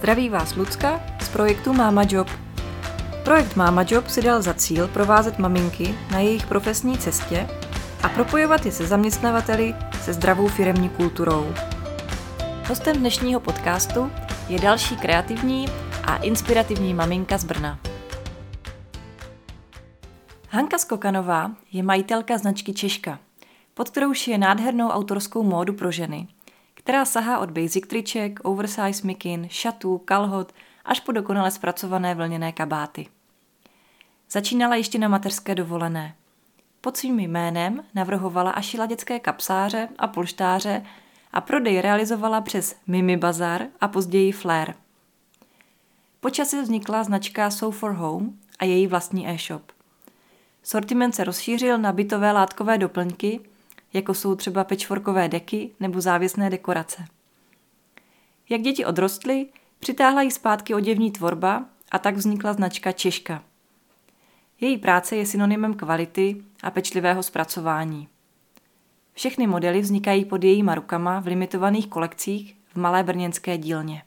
[0.00, 2.28] Zdraví vás Lucka z projektu Mama Job.
[3.24, 7.48] Projekt Mama Job si dal za cíl provázet maminky na jejich profesní cestě
[8.02, 11.54] a propojovat je se zaměstnavateli se zdravou firemní kulturou.
[12.68, 14.10] Hostem dnešního podcastu
[14.48, 15.68] je další kreativní
[16.04, 17.78] a inspirativní maminka z Brna.
[20.48, 23.18] Hanka Skokanová je majitelka značky Češka,
[23.74, 26.28] pod kterou šije nádhernou autorskou módu pro ženy,
[26.90, 30.52] která sahá od basic triček, oversize mikin, šatů, kalhot
[30.84, 33.06] až po dokonale zpracované vlněné kabáty.
[34.30, 36.14] Začínala ještě na mateřské dovolené.
[36.80, 40.82] Pod svým jménem navrhovala a šila dětské kapsáře a polštáře
[41.32, 44.74] a prodej realizovala přes Mimi Bazar a později Flair.
[46.20, 49.62] Počasí vznikla značka So for Home a její vlastní e-shop.
[50.62, 53.40] Sortiment se rozšířil na bytové látkové doplňky,
[53.92, 57.04] jako jsou třeba pečvorkové deky nebo závěsné dekorace.
[58.48, 59.46] Jak děti odrostly,
[59.78, 63.42] přitáhla jí zpátky oděvní tvorba a tak vznikla značka Češka.
[64.60, 68.08] Její práce je synonymem kvality a pečlivého zpracování.
[69.12, 74.02] Všechny modely vznikají pod jejíma rukama v limitovaných kolekcích v malé brněnské dílně.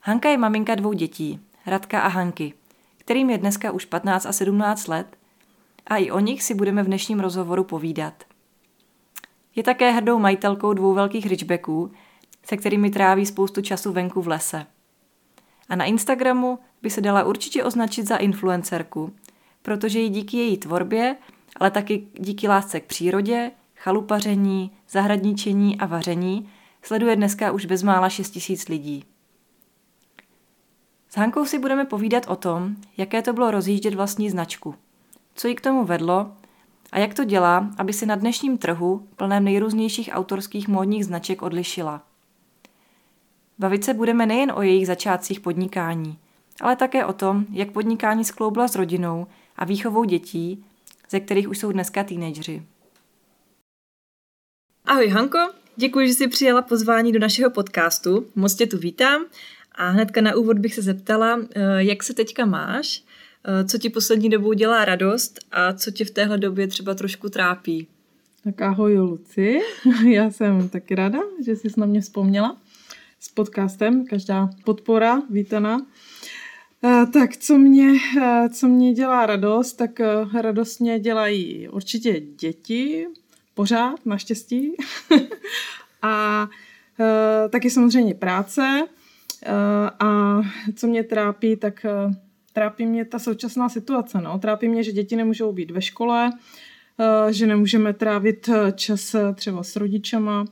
[0.00, 2.54] Hanka je maminka dvou dětí, Radka a Hanky,
[2.98, 5.16] kterým je dneska už 15 a 17 let
[5.86, 8.24] a i o nich si budeme v dnešním rozhovoru povídat.
[9.56, 11.92] Je také hrdou majitelkou dvou velkých ridgebacků,
[12.46, 14.66] se kterými tráví spoustu času venku v lese.
[15.68, 19.12] A na Instagramu by se dala určitě označit za influencerku,
[19.62, 21.16] protože ji díky její tvorbě,
[21.56, 26.50] ale taky díky lásce k přírodě, chalupaření, zahradničení a vaření
[26.82, 29.04] sleduje dneska už bezmála 6 tisíc lidí.
[31.08, 34.74] S Hankou si budeme povídat o tom, jaké to bylo rozjíždět vlastní značku,
[35.34, 36.32] co jí k tomu vedlo
[36.92, 42.02] a jak to dělá, aby si na dnešním trhu, plném nejrůznějších autorských módních značek, odlišila.
[43.58, 46.18] Bavit se budeme nejen o jejich začátcích podnikání,
[46.60, 50.64] ale také o tom, jak podnikání skloubila s rodinou a výchovou dětí,
[51.10, 52.62] ze kterých už jsou dneska teenageři.
[54.84, 55.38] Ahoj Hanko,
[55.76, 58.26] děkuji, že jsi přijala pozvání do našeho podcastu.
[58.34, 59.24] Moc tě tu vítám
[59.74, 63.03] a hnedka na úvod bych se zeptala, eh, jak se teďka máš,
[63.66, 67.86] co ti poslední dobou dělá radost a co tě v téhle době třeba trošku trápí.
[68.44, 69.60] Tak ahoj Luci,
[70.08, 72.56] já jsem taky ráda, že jsi na mě vzpomněla
[73.20, 75.86] s podcastem, každá podpora vítaná.
[76.84, 77.92] Eh, tak co mě,
[78.52, 80.00] co mě dělá radost, tak
[80.40, 83.06] radost mě dělají určitě děti,
[83.54, 84.72] pořád, naštěstí.
[86.02, 86.48] a
[87.50, 88.86] taky samozřejmě práce,
[89.46, 90.40] Eh, a
[90.74, 92.14] co mě trápí, tak eh,
[92.54, 94.20] trápí mě ta současná situace.
[94.20, 94.38] No.
[94.38, 96.32] Trápí mě, že děti nemůžou být ve škole,
[97.00, 100.44] eh, že nemůžeme trávit čas třeba s rodičama,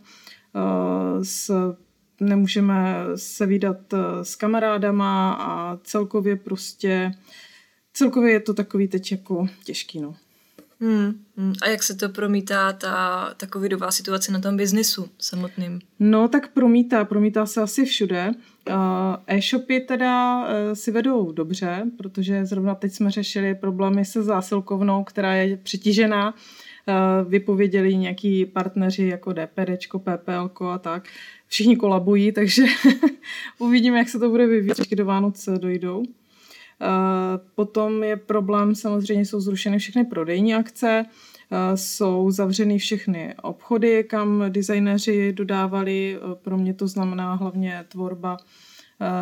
[1.23, 1.75] s,
[2.21, 3.77] nemůžeme se výdat
[4.23, 7.11] s kamarádama a celkově prostě
[7.93, 10.01] celkově je to takový teď jako těžký.
[10.01, 10.15] No.
[10.82, 11.53] Hmm, hmm.
[11.62, 15.81] A jak se to promítá ta, ta covidová situace na tom biznisu samotným?
[16.00, 18.32] No tak promítá, promítá se asi všude.
[19.26, 25.34] E-shopy teda e, si vedou dobře, protože zrovna teď jsme řešili problémy se zásilkovnou, která
[25.34, 26.34] je přetížená.
[26.34, 31.09] E, vypověděli nějaký partneři jako DPD, PPL a tak.
[31.47, 32.62] Všichni kolabují, takže
[33.59, 36.03] uvidíme, jak se to bude vyvíjet, do Vánoc dojdou.
[37.54, 41.04] Potom je problém, samozřejmě jsou zrušeny všechny prodejní akce,
[41.75, 46.19] jsou zavřeny všechny obchody, kam designéři dodávali.
[46.42, 48.37] Pro mě to znamená hlavně tvorba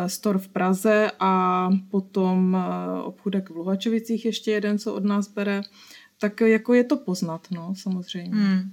[0.07, 2.57] Stor v Praze a potom
[3.03, 5.61] obchudek v Luhačovicích ještě jeden, co od nás bere.
[6.19, 8.35] Tak jako je to poznat, no, samozřejmě.
[8.35, 8.71] Hmm.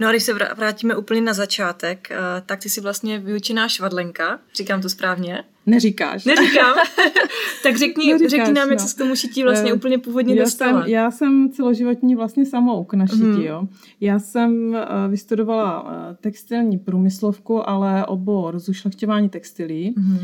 [0.00, 2.16] No a když se vrátíme úplně na začátek, eh,
[2.46, 5.44] tak ty jsi vlastně vyučená švadlenka, říkám to správně?
[5.66, 6.24] Neříkáš.
[6.24, 6.74] Neříkám.
[7.62, 8.72] tak řekni, Neříkáš, řekni nám, no.
[8.72, 10.82] jak se k tomu šití vlastně uh, úplně původně já dostala.
[10.82, 13.42] Jsem, já jsem celoživotní vlastně samouk na šití, mm.
[13.42, 13.68] jo.
[14.00, 15.90] Já jsem uh, vystudovala uh,
[16.20, 19.94] textilní průmyslovku, ale obor zušlechťování textilí.
[19.96, 20.16] Mm.
[20.16, 20.20] Uh,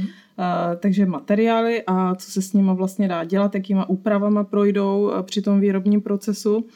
[0.77, 5.43] takže materiály a co se s nimi vlastně dá dělat, jakýma úpravama projdou uh, při
[5.43, 6.67] tom výrobním procesu.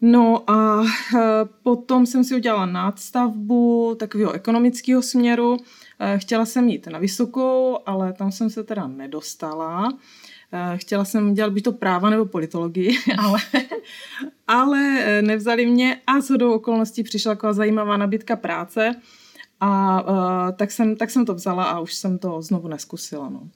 [0.00, 1.20] No a eh,
[1.62, 5.56] potom jsem si udělala nadstavbu takového ekonomického směru.
[6.00, 9.98] Eh, chtěla jsem jít na vysokou, ale tam jsem se teda nedostala.
[10.52, 13.38] Eh, chtěla jsem dělat by to práva nebo politologii, ale,
[14.48, 18.94] ale nevzali mě a shodou okolností přišla taková zajímavá nabídka práce
[19.60, 20.04] a
[20.56, 23.28] tak, jsem, tak jsem to vzala a už jsem to znovu neskusila.
[23.28, 23.48] No.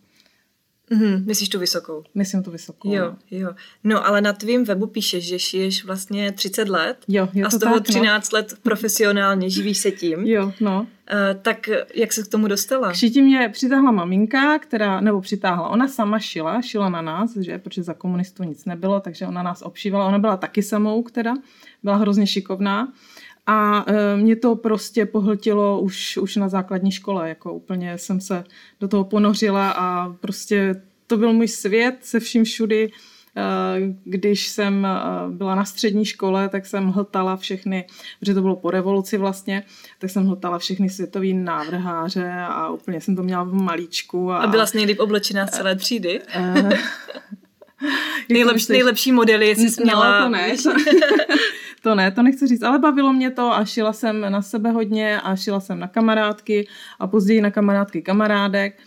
[0.91, 2.05] Mm-hmm, myslíš tu vysokou?
[2.15, 2.95] Myslím tu vysokou.
[2.95, 3.39] Jo, no.
[3.39, 3.51] jo.
[3.85, 7.57] No, ale na tvým webu píšeš, že šiješ vlastně 30 let Jo, je a to
[7.57, 10.21] z toho tak, 13 let profesionálně živíš se tím.
[10.21, 10.29] no.
[10.29, 10.87] Jo, no.
[11.13, 12.91] Uh, tak jak se k tomu dostala?
[12.91, 17.59] K šití mě přitáhla maminka, která, nebo přitáhla, ona sama šila, šila na nás, že,
[17.59, 20.07] protože za komunistů nic nebylo, takže ona nás obšívala.
[20.07, 21.35] Ona byla taky samouk teda,
[21.83, 22.93] byla hrozně šikovná.
[23.47, 28.45] A e, mě to prostě pohltilo už, už na základní škole, jako úplně jsem se
[28.81, 32.91] do toho ponořila a prostě to byl můj svět se vším všudy.
[33.37, 33.43] E,
[34.05, 34.91] Když jsem e,
[35.29, 37.87] byla na střední škole, tak jsem hltala všechny,
[38.21, 39.63] protože to bylo po revoluci vlastně,
[39.99, 44.33] tak jsem hltala všechny světový návrháře a úplně jsem to měla v malíčku.
[44.33, 46.21] A, A byla jsi nejlíp oblečená z celé třídy?
[48.29, 50.21] Nejlepší, nejlepší modely, jestli jsi měla...
[50.21, 50.57] No, to ne.
[51.85, 55.21] To, ne, to nechci říct, ale bavilo mě to a šila jsem na sebe hodně
[55.21, 58.79] a šila jsem na kamarádky a později na kamarádky kamarádek.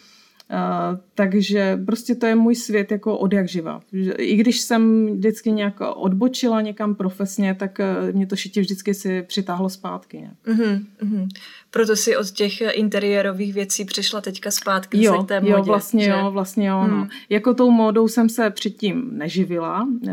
[0.53, 3.81] Uh, takže prostě to je můj svět jako od jak živa.
[4.17, 9.21] I když jsem vždycky nějak odbočila někam profesně, tak uh, mě to šití vždycky si
[9.21, 10.17] přitáhlo zpátky.
[10.17, 10.35] Nějak.
[10.45, 11.27] Mm-hmm, mm-hmm.
[11.71, 15.51] Proto si od těch interiérových věcí přešla teďka zpátky jo, k té modě.
[15.51, 16.11] Jo, vlastně že?
[16.11, 16.83] jo, vlastně jo.
[16.83, 16.89] Mm.
[16.89, 17.07] No.
[17.29, 20.09] Jako tou módou jsem se předtím neživila, uh,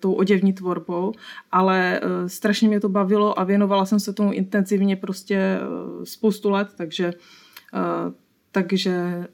[0.00, 1.12] tou oděvní tvorbou,
[1.50, 5.58] ale uh, strašně mě to bavilo a věnovala jsem se tomu intenzivně prostě
[5.98, 7.12] uh, spoustu let, takže
[7.74, 8.12] uh,
[8.52, 9.26] takže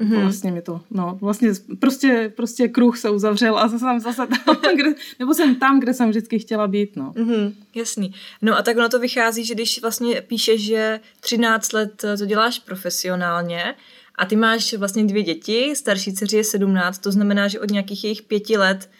[0.00, 0.20] Mhm.
[0.22, 4.56] Vlastně mi to, no, vlastně prostě, prostě kruh se uzavřel a zase jsem zase tam,
[4.76, 7.12] kde, nebo jsem tam, kde jsem vždycky chtěla být, no.
[7.16, 8.14] Mm-hmm, jasný.
[8.42, 12.58] No a tak ono to vychází, že když vlastně píšeš, že 13 let to děláš
[12.58, 13.74] profesionálně
[14.14, 18.04] a ty máš vlastně dvě děti, starší dceři je 17, to znamená, že od nějakých
[18.04, 18.90] jejich pěti let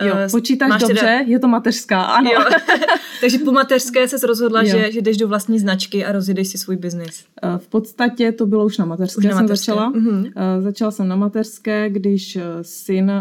[0.00, 2.30] Jo, eh, počítáš máš dobře, teda- je to mateřská, ano.
[2.30, 2.40] Jo.
[3.20, 4.68] Takže po mateřské se rozhodla, Jo.
[4.68, 7.24] že, že jdeš do vlastní značky a rozjedeš si svůj biznis.
[7.42, 9.72] Eh, V podstatě to bylo už na mateřské, Už na jsem mateřské.
[9.72, 9.88] začala.
[9.90, 10.26] Mhm.
[10.36, 13.12] Eh, Začala jsem na mateřské, když eh, syn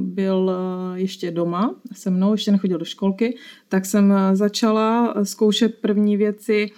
[0.00, 0.52] byl
[0.94, 3.36] ještě doma se mnou, ještě nechodil do školky,
[3.68, 6.70] tak jsem začala zkoušet první věci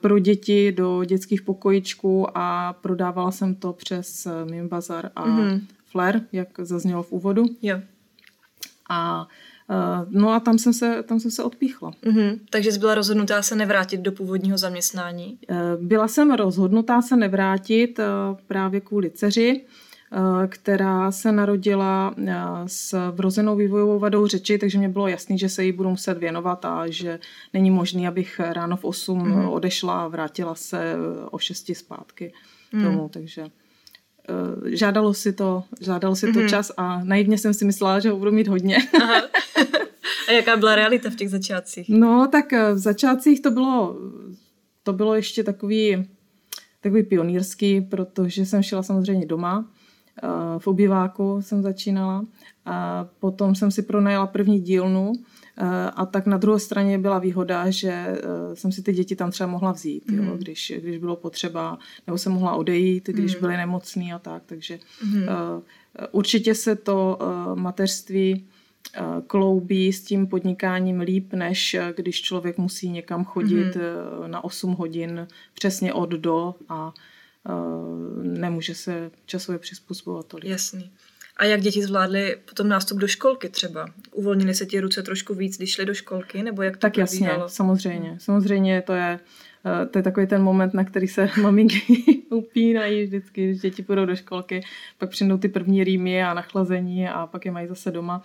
[0.00, 5.60] pro děti do dětských pokojičků a prodávala jsem to přes eh, Mim Bazar a Mhm.
[5.84, 7.44] Flair, jak zaznělo v úvodu.
[7.62, 7.78] Jo.
[8.90, 9.28] A
[10.10, 11.92] no a tam jsem se, tam jsem se odpíchla.
[12.04, 12.38] Mhm.
[12.50, 15.38] Takže jsi byla rozhodnutá se nevrátit do původního zaměstnání.
[15.48, 18.04] Eh, Byla jsem rozhodnutá se nevrátit eh,
[18.46, 22.34] právě kvůli dceři, eh, která se narodila eh,
[22.66, 26.64] s vrozenou vývojovou vadou řeči, takže mě bylo jasný, že se jí budu muset věnovat
[26.64, 27.18] a že
[27.52, 29.48] není možný, abych ráno v 8 Mhm.
[29.48, 30.96] odešla a vrátila se eh,
[31.30, 32.32] o 6 zpátky
[32.72, 32.84] Mhm.
[32.84, 33.50] domů, takže eh,
[34.64, 36.48] žádalo si to, žádalo si to Mhm.
[36.48, 38.76] čas a naivně jsem si myslela, že ho budu mít hodně.
[39.02, 39.22] Aha.
[40.28, 41.88] a jaká byla realita v těch začátcích?
[41.88, 43.96] No, tak eh, v začátcích to bylo,
[44.82, 46.08] to bylo ještě takový,
[46.80, 49.70] takový pionýrský, protože jsem šila samozřejmě doma.
[50.22, 50.28] Eh,
[50.58, 52.24] V obyváku jsem začínala.
[52.66, 55.12] A potom jsem si pronajala první dílnu
[55.58, 58.16] eh, a tak na druhé straně byla výhoda, že eh,
[58.56, 60.38] jsem si ty děti tam třeba mohla vzít, jo, Mhm.
[60.38, 63.40] když, když bylo potřeba, nebo jsem mohla odejít, když Mhm.
[63.40, 64.42] byli nemocní a tak.
[64.46, 64.78] Takže.
[65.28, 65.28] Eh,
[66.12, 67.18] Určitě se to
[67.54, 68.44] mateřství
[69.26, 75.26] kloubí s tím podnikáním líp, než když člověk musí někam chodit eh, na 8 hodin
[75.54, 76.92] přesně od do a
[78.22, 80.44] nemůže se časově přizpůsobovat tolik.
[80.44, 80.90] Jasný.
[81.36, 83.86] A jak děti zvládly potom nástup do školky třeba?
[84.12, 87.18] Uvolnily se ti ruce trošku víc, když šly do školky, nebo jak to Tak jasně,
[87.26, 87.48] probíhalo?
[87.48, 88.16] samozřejmě.
[88.20, 89.20] Samozřejmě to je,
[89.82, 91.82] eh, to je takový ten moment, na který se maminky
[92.30, 94.60] upínají vždycky, když děti půjdou do školky,
[94.98, 98.22] pak přijdou ty první rýmy a nachlazení a pak je mají zase doma.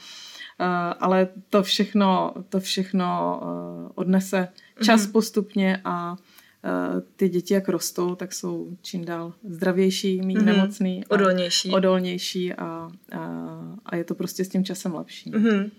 [0.59, 0.65] Eh,
[0.99, 4.47] Ale to všechno, to všechno eh, odnese
[4.83, 5.11] čas Mhm.
[5.11, 6.15] postupně a
[7.15, 10.45] ty děti, jak rostou, tak jsou čím dál zdravější, méně Mhm.
[10.45, 11.69] nemocný, a Odolnější.
[11.71, 12.89] odolnější a, a,
[13.85, 15.31] a je to prostě s tím časem lepší.
[15.35, 15.71] Mhm.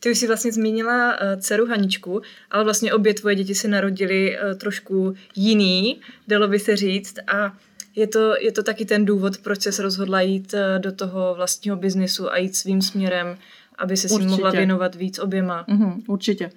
[0.00, 4.36] Ty už jsi vlastně zmínila uh, dceru Haničku, ale vlastně obě tvoje děti se narodily
[4.38, 7.14] uh, trošku jiný, dalo by se říct.
[7.34, 7.56] A
[7.96, 11.76] je to, je to taky ten důvod, proč se rozhodla jít uh, do toho vlastního
[11.76, 13.36] biznisu a jít svým směrem,
[13.78, 15.64] aby se si mohla věnovat víc oběma.
[15.68, 16.50] Mhm, určitě.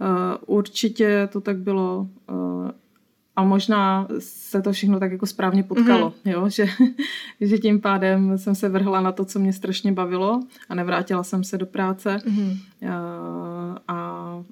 [0.00, 2.08] Uh, určitě to tak bylo.
[2.30, 2.70] Uh,
[3.38, 6.32] a možná se to všechno tak jako správně potkalo, Mhm.
[6.34, 6.48] jo?
[6.50, 6.66] Že,
[7.40, 11.44] že tím pádem jsem se vrhla na to, co mě strašně bavilo a nevrátila jsem
[11.44, 12.18] se do práce.
[12.26, 12.50] Mhm.
[12.50, 12.88] Uh,
[13.88, 14.44] a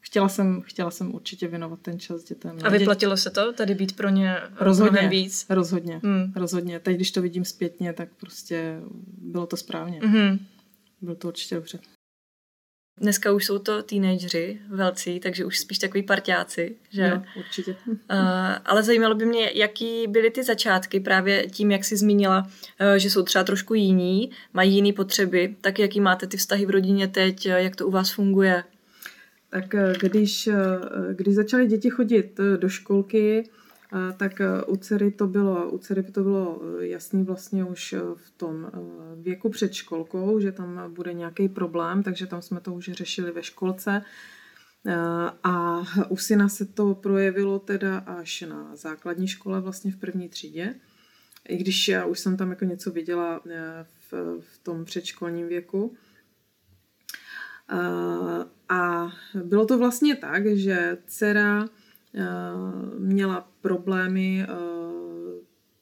[0.00, 2.56] chtěla jsem, chtěla jsem určitě věnovat ten čas dětem.
[2.64, 5.08] A vyplatilo se to tady být pro ně Rozhodně.
[5.08, 5.46] víc?
[5.50, 6.32] Rozhodně, Hmm.
[6.36, 6.80] rozhodně.
[6.80, 8.80] Teď, když to vidím zpětně, tak prostě
[9.18, 10.00] bylo to správně.
[10.04, 10.38] Mhm.
[11.02, 11.78] Bylo to určitě dobře.
[13.00, 17.02] Dneska už jsou to teenageři velcí, takže už spíš takový parťáci, že?
[17.02, 17.76] Jo, určitě.
[17.88, 17.96] Uh,
[18.64, 23.10] ale zajímalo by mě, jaký byly ty začátky právě tím, jak jsi zmínila, uh, že
[23.10, 27.46] jsou třeba trošku jiní, mají jiné potřeby, tak jaký máte ty vztahy v rodině teď,
[27.46, 28.64] jak to u vás funguje?
[29.50, 30.48] Tak když,
[31.12, 33.44] když začaly děti chodit do školky,
[34.16, 38.00] tak e, u dcery to bylo, u dcery to bylo e, jasný vlastně už e,
[38.16, 38.70] v tom
[39.16, 43.42] věku před školkou, že tam bude nějaký problém, takže tam jsme to už řešili ve
[43.42, 44.02] školce.
[45.44, 50.74] A u syna se to projevilo teda až na základní škole, vlastně v první třídě.
[51.48, 53.40] I když já už jsem tam jako něco viděla
[54.10, 55.96] v, v tom předškolním věku.
[58.68, 59.12] A
[59.44, 61.68] bylo to vlastně tak, že dcera
[62.98, 64.46] měla problémy, eh,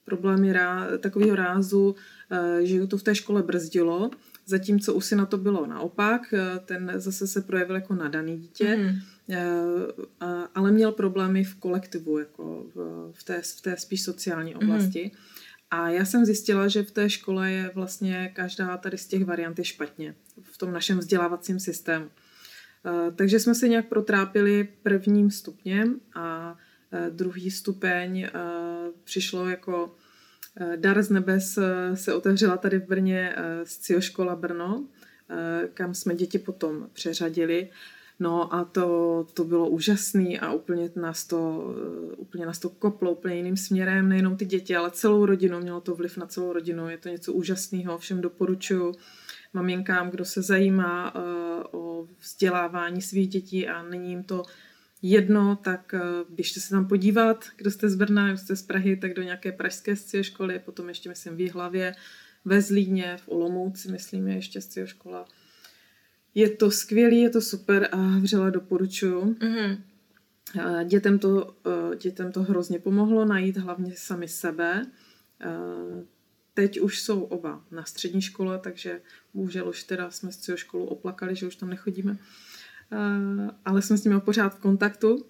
[0.04, 1.94] problémy rá, takového rázu,
[2.30, 4.10] eh, že to v té škole brzdilo,
[4.46, 8.98] zatímco u syna to bylo naopak, ten zase se projevil jako nadaný dítě, mm.
[10.54, 12.66] ale měl problémy v kolektivu, jako
[13.12, 14.62] v té, v té spíš sociální mhm.
[14.62, 15.10] oblasti.
[15.14, 15.20] Mm.
[15.70, 19.58] A já jsem zjistila, že v té škole je vlastně každá tady z těch variant
[19.58, 22.10] je špatně v tom našem vzdělávacím systému.
[22.86, 26.56] Eh, takže jsme se nějak protrápili prvním stupněm a
[26.92, 28.30] eh, druhý stupeň eh,
[29.04, 29.94] přišlo jako
[30.76, 31.58] dar z nebes
[31.94, 34.84] se otevřela tady v Brně Scio škola Brno,
[35.74, 37.68] kam jsme děti potom přeřadili.
[38.20, 41.70] No a to, to bylo úžasný a úplně nás, to,
[42.16, 45.94] úplně nás to koplo úplně jiným směrem, nejenom ty děti, ale celou rodinu, mělo to
[45.94, 48.94] vliv na celou rodinu, je to něco úžasného, všem doporučuju
[49.54, 51.22] maminkám, kdo se zajímá uh,
[51.72, 54.42] o vzdělávání svých dětí a není jim to
[55.02, 58.96] jedno, tak uh, běžte se tam podívat, kdo jste z Brna, kdo jste z Prahy,
[58.96, 61.94] tak do nějaké pražské scie školy, potom ještě myslím v Jihlavě,
[62.44, 65.24] ve Zlíně, v Olomouci, myslím, je ještě scie škola.
[66.34, 69.34] Je to skvělý, je to super a vřele doporučuju.
[69.34, 69.78] Mm-hmm.
[70.84, 71.56] Dětem to,
[72.02, 74.86] dětem to hrozně pomohlo najít hlavně sami sebe.
[76.54, 79.00] Teď už jsou oba na střední škole, takže
[79.34, 82.18] bohužel už teda jsme s celou školu oplakali, že už tam nechodíme.
[82.92, 85.26] Eh, ale jsme s nimi pořád v kontaktu.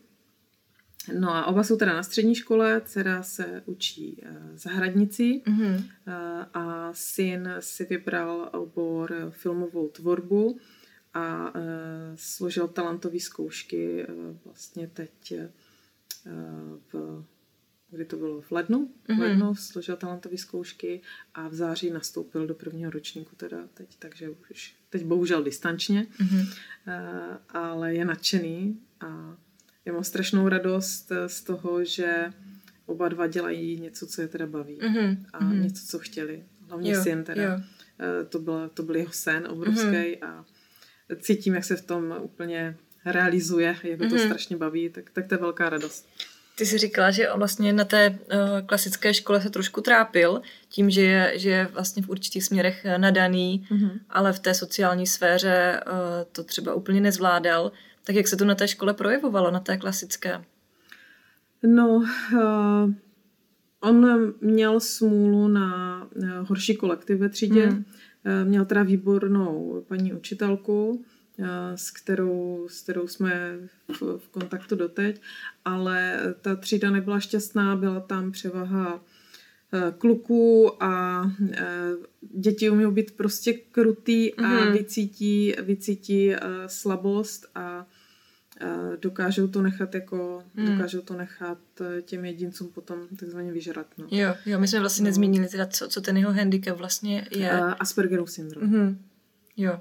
[1.19, 5.85] No a oba jsou teda na střední škole, dcera se učí eh, zahradnicí mm-hmm.
[6.55, 10.59] a syn si vybral obor filmovou tvorbu
[11.15, 11.53] a
[12.15, 14.07] složil talentové zkoušky
[14.45, 15.35] vlastně teď
[16.93, 17.25] v
[17.91, 19.17] kdy to bylo v lednu, mm-hmm.
[19.17, 21.01] v lednu složil talentové zkoušky
[21.35, 26.49] a v září nastoupil do prvního ročníku teda teď, takže už teď bohužel distančně, mm-hmm.
[27.49, 29.37] ale je nadšený a
[29.85, 32.33] já mám strašnou radost eh, z toho, že
[32.87, 35.25] oba dva dělají něco, co je teda baví mm-hmm.
[35.33, 35.63] a mm-hmm.
[35.63, 36.45] něco, co chtěli.
[36.69, 37.43] Hlavně jo, syn teda.
[37.43, 37.61] Jo.
[38.01, 40.27] Eh, to, byl, to byl jeho sen obrovský mm-hmm.
[40.29, 40.45] a
[41.21, 44.09] cítím, jak se v tom úplně realizuje, jak mm-hmm.
[44.09, 44.25] to mhm.
[44.25, 46.09] strašně baví, tak, tak to je velká radost.
[46.57, 51.03] Ty jsi říkala, že vlastně na té uh, klasické škole se trošku trápil tím, že
[51.03, 53.91] je, že je vlastně v určitých směrech eh, nadaný, mm-hmm.
[54.11, 55.93] ale v té sociální sféře uh,
[56.33, 57.73] to třeba úplně nezvládal.
[58.05, 60.45] Tak jak se to na té škole projevovalo, na té klasické?
[61.63, 62.93] No, uh,
[63.81, 67.67] on měl smůlu na uh, horší kolektiv ve třídě.
[67.67, 67.77] Mm.
[67.77, 71.05] Uh, měl teda výbornou paní učitelku,
[71.75, 75.21] s kterou, s kterou jsme v, v kontaktu doteď,
[75.65, 79.05] ale ta třída nebyla šťastná, byla tam převaha
[79.73, 81.67] e, kluků a e,
[82.21, 84.73] děti umí být prostě krutý a mm-hmm.
[84.73, 87.87] vycítí, vycítí e, slabost a
[89.01, 90.67] dokážou to nechat jako, mm.
[90.67, 91.59] dokážou to nechat
[92.03, 93.87] těm jedincům potom takzvaně vyžrat.
[93.99, 94.07] No.
[94.11, 95.09] Jo, jo, my jsme vlastně no.
[95.09, 97.51] nezmínili teda, co, co ten jeho handicap vlastně je.
[97.51, 98.71] Aspergerův syndrom.
[98.71, 98.97] Mm-hmm.
[99.57, 99.81] Jo.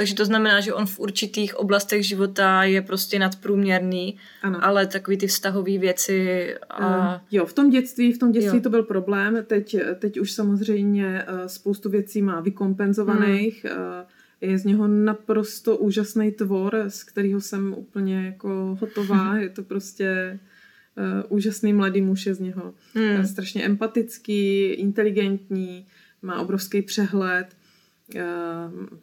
[0.00, 4.64] Takže to znamená, že on v určitých oblastech života je prostě nadprůměrný, ano.
[4.64, 6.54] ale takový ty vztahové věci.
[6.70, 7.14] A...
[7.14, 8.62] Uh, jo, v tom dětství, v tom dětství jo.
[8.62, 9.44] to byl problém.
[9.46, 13.64] Teď, teď už samozřejmě uh, spoustu věcí má vykompenzovaných.
[13.64, 13.76] Hmm.
[13.76, 13.88] Uh,
[14.40, 19.36] je z něho naprosto úžasný tvor, z kterého jsem úplně jako hotová.
[19.38, 20.38] je to prostě
[20.96, 22.74] uh, úžasný mladý muž je z něho.
[22.94, 23.18] Hmm.
[23.18, 25.86] Uh, strašně empatický, inteligentní,
[26.22, 27.46] má obrovský přehled.
[28.14, 28.98] Uh,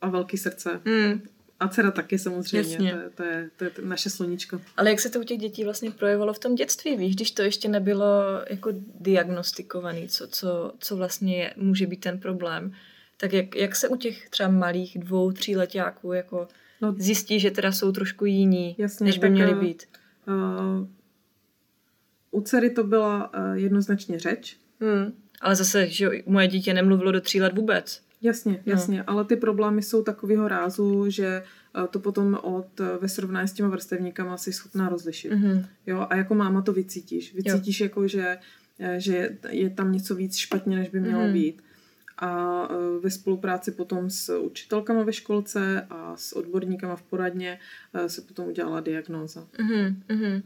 [0.00, 0.80] a velký srdce.
[0.84, 1.22] Mm.
[1.60, 2.92] A dcera taky samozřejmě, Jasně.
[3.14, 4.60] to, je, to, je, to je naše sluníčko.
[4.76, 7.42] Ale jak se to u těch dětí vlastně projevilo v tom dětství, víš, když to
[7.42, 8.06] ještě nebylo
[8.50, 12.72] jako diagnostikovaný, co, co, co vlastně je, může být ten problém,
[13.16, 16.48] tak jak, jak se u těch třeba malých dvou, tří letáků jako
[16.80, 19.84] no, zjistí, že teda jsou trošku jiní, jasně, než by měli být?
[20.28, 20.88] Uh,
[22.30, 24.56] u dcery to byla uh, jednoznačně řeč.
[24.80, 25.12] Hmm.
[25.40, 28.05] Ale zase, že moje dítě nemluvilo do tří let vůbec.
[28.26, 29.04] Jasně, jasně, no.
[29.06, 31.42] ale ty problémy jsou takového rázu, že
[31.84, 35.32] eh, to potom od, eh, ve srovnání s těma vrstevníkama si schopná rozlišit.
[35.32, 35.66] Mm-hmm.
[35.86, 37.34] Jo, a jako máma to vycítíš.
[37.34, 37.84] Vycítíš jo.
[37.84, 38.38] jako, že,
[38.78, 41.32] eh, že je tam něco víc špatně, než by mělo mm-hmm.
[41.32, 41.62] být.
[42.18, 42.62] A
[43.00, 47.58] ve spolupráci potom s učitelkama ve školce a s odborníkama v poradně
[48.06, 49.46] se potom udělala diagnóza.
[49.58, 50.42] Mm-hmm.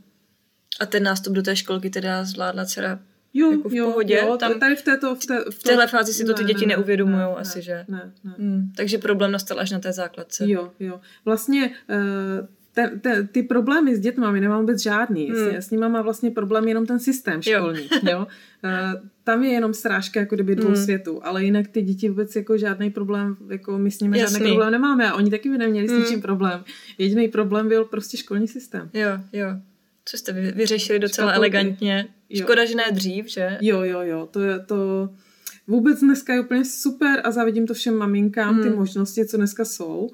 [0.80, 3.00] A ten nástup do té školky teda zvládla dcera
[3.34, 4.14] Jo, jako v jo, pohodě.
[4.14, 5.14] Jo, tam tady v této...
[5.14, 7.58] V, té, v, v téhle fázi si to ty ne, děti ne, neuvědomují ne, asi,
[7.58, 7.84] ne, že?
[7.88, 8.34] Ne, ne.
[8.38, 10.50] Hmm, takže problém nastal až na té základce.
[10.50, 11.00] Jo, jo.
[11.24, 15.30] Vlastně uh, te, te, ty problémy s dětmi my nemám vůbec žádný.
[15.30, 15.50] Hmm.
[15.50, 17.88] S, s nimi má vlastně problém jenom ten systém školní.
[17.92, 18.10] Jo.
[18.10, 18.26] jo?
[18.64, 20.76] Uh, tam je jenom srážka jako kdyby dvou hmm.
[20.76, 24.38] světů, ale jinak ty děti vůbec jako žádný problém, jako my s nimi Jasný.
[24.38, 26.22] žádný problém nemáme a oni taky by neměli s ničím hmm.
[26.22, 26.64] problém.
[26.98, 28.90] Jediný problém byl prostě školní systém.
[28.94, 29.46] Jo, jo.
[30.04, 31.56] Co jste vyřešili docela Škatulky.
[31.56, 32.06] elegantně.
[32.30, 32.42] Jo.
[32.42, 33.58] Škoda, že ne dřív, že?
[33.60, 34.28] Jo, jo, jo.
[34.30, 35.10] To je to...
[35.66, 38.62] Vůbec dneska je úplně super a závidím to všem maminkám, hmm.
[38.62, 40.08] ty možnosti, co dneska jsou.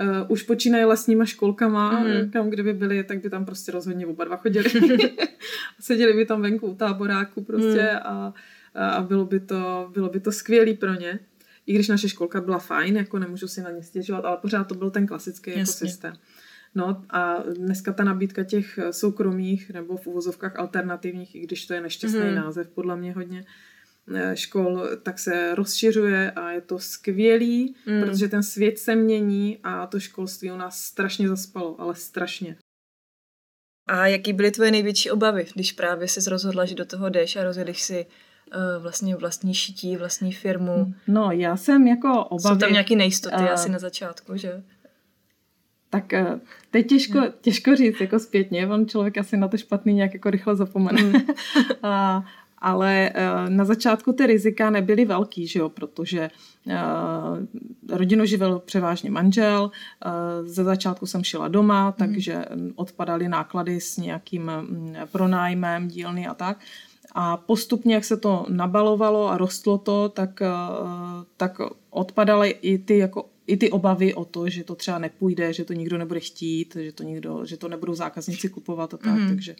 [0.00, 2.30] Uh, už počínají lesníma školkama, mm.
[2.30, 4.70] kam kdyby byli, tak by tam prostě rozhodně oba dva chodili.
[5.80, 7.98] Seděli by tam venku u táboráku prostě mm.
[8.02, 8.34] a,
[8.74, 11.18] a bylo by to, bylo by to skvělý pro ně.
[11.66, 14.74] I když naše školka byla fajn, jako nemůžu si na ně stěžovat, ale pořád to
[14.74, 16.12] byl ten klasický jako systém.
[16.74, 21.80] No a dneska ta nabídka těch soukromých nebo v uvozovkách alternativních, i když to je
[21.80, 22.34] nešťastný mm.
[22.34, 23.44] název podle mě hodně,
[24.14, 28.00] eh, škol, tak se rozšiřuje a je to skvělý, mm.
[28.00, 32.56] protože ten svět se mění a to školství u nás strašně zaspalo, ale strašně.
[33.86, 37.44] A jaký byly tvoje největší obavy, když právě jsi rozhodla, že do toho jdeš a
[37.44, 40.94] rozjedeš si uh, vlastně vlastní šití, vlastní firmu?
[41.08, 42.54] No, já jsem jako obavy...
[42.54, 44.62] Jsou tam nějaké nejistoty uh, asi na začátku, že?
[45.94, 47.30] Tak uh, teď těžko, hmm.
[47.40, 51.02] těžko říct jako zpětně, on člověk asi na to špatný nějak jako rychle zapomene.
[51.02, 51.22] Hmm.
[51.82, 52.24] a,
[52.58, 56.30] ale uh, na začátku ty rizika nebyly velký, že jo, protože
[56.66, 59.70] uh, rodinu živil převážně manžel,
[60.44, 61.92] ze začátku jsem šila doma, hmm.
[61.92, 66.58] takže odpadaly náklady s nějakým um, pronájmem dílny a tak.
[67.16, 70.42] A postupně, jak se to nabalovalo a rostlo to, tak,
[71.36, 71.58] tak
[71.90, 75.72] odpadaly i ty jako i ty obavy o to, že to třeba nepůjde, že to
[75.72, 79.28] nikdo nebude chtít, že to, nikdo, že to nebudou zákazníci kupovat a tak, mm-hmm.
[79.28, 79.56] takže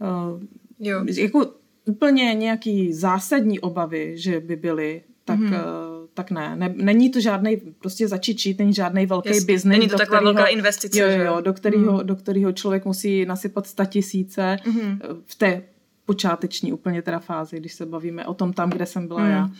[0.00, 0.42] uh,
[0.78, 1.04] jo.
[1.16, 1.46] jako
[1.84, 5.52] úplně nějaký zásadní obavy, že by byly, tak, mm-hmm.
[5.52, 6.56] uh, tak ne.
[6.56, 6.74] ne.
[6.76, 9.64] Není to žádný, prostě začít čít, není žádný velký biznis.
[9.64, 11.00] Není to taková velká investice.
[11.00, 12.06] Jo, jo, do kterého, mm.
[12.06, 14.98] do kterého člověk musí nasypat sta tisíce mm-hmm.
[15.26, 15.62] v té
[16.04, 19.30] počáteční úplně teda fázi, když se bavíme o tom tam, kde jsem byla mm.
[19.30, 19.50] já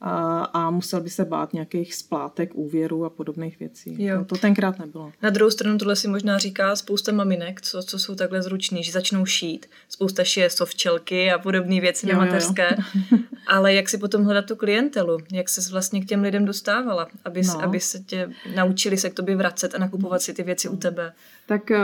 [0.00, 4.04] a, a musel by se bát nějakých splátek, úvěrů a podobných věcí.
[4.04, 4.18] Jo.
[4.18, 5.12] To, to tenkrát nebylo.
[5.22, 8.92] Na druhou stranu tohle si možná říká spousta maminek, co, co jsou takhle zruční, že
[8.92, 9.66] začnou šít.
[9.88, 12.76] Spousta šije sovčelky a podobné věci jo, na mateřské.
[13.12, 13.18] Jo.
[13.46, 15.18] Ale jak si potom hledat tu klientelu?
[15.32, 17.06] Jak se vlastně k těm lidem dostávala?
[17.24, 17.62] Aby, no.
[17.62, 21.12] aby se tě naučili se k tobě vracet a nakupovat si ty věci u tebe?
[21.46, 21.78] Tak eh,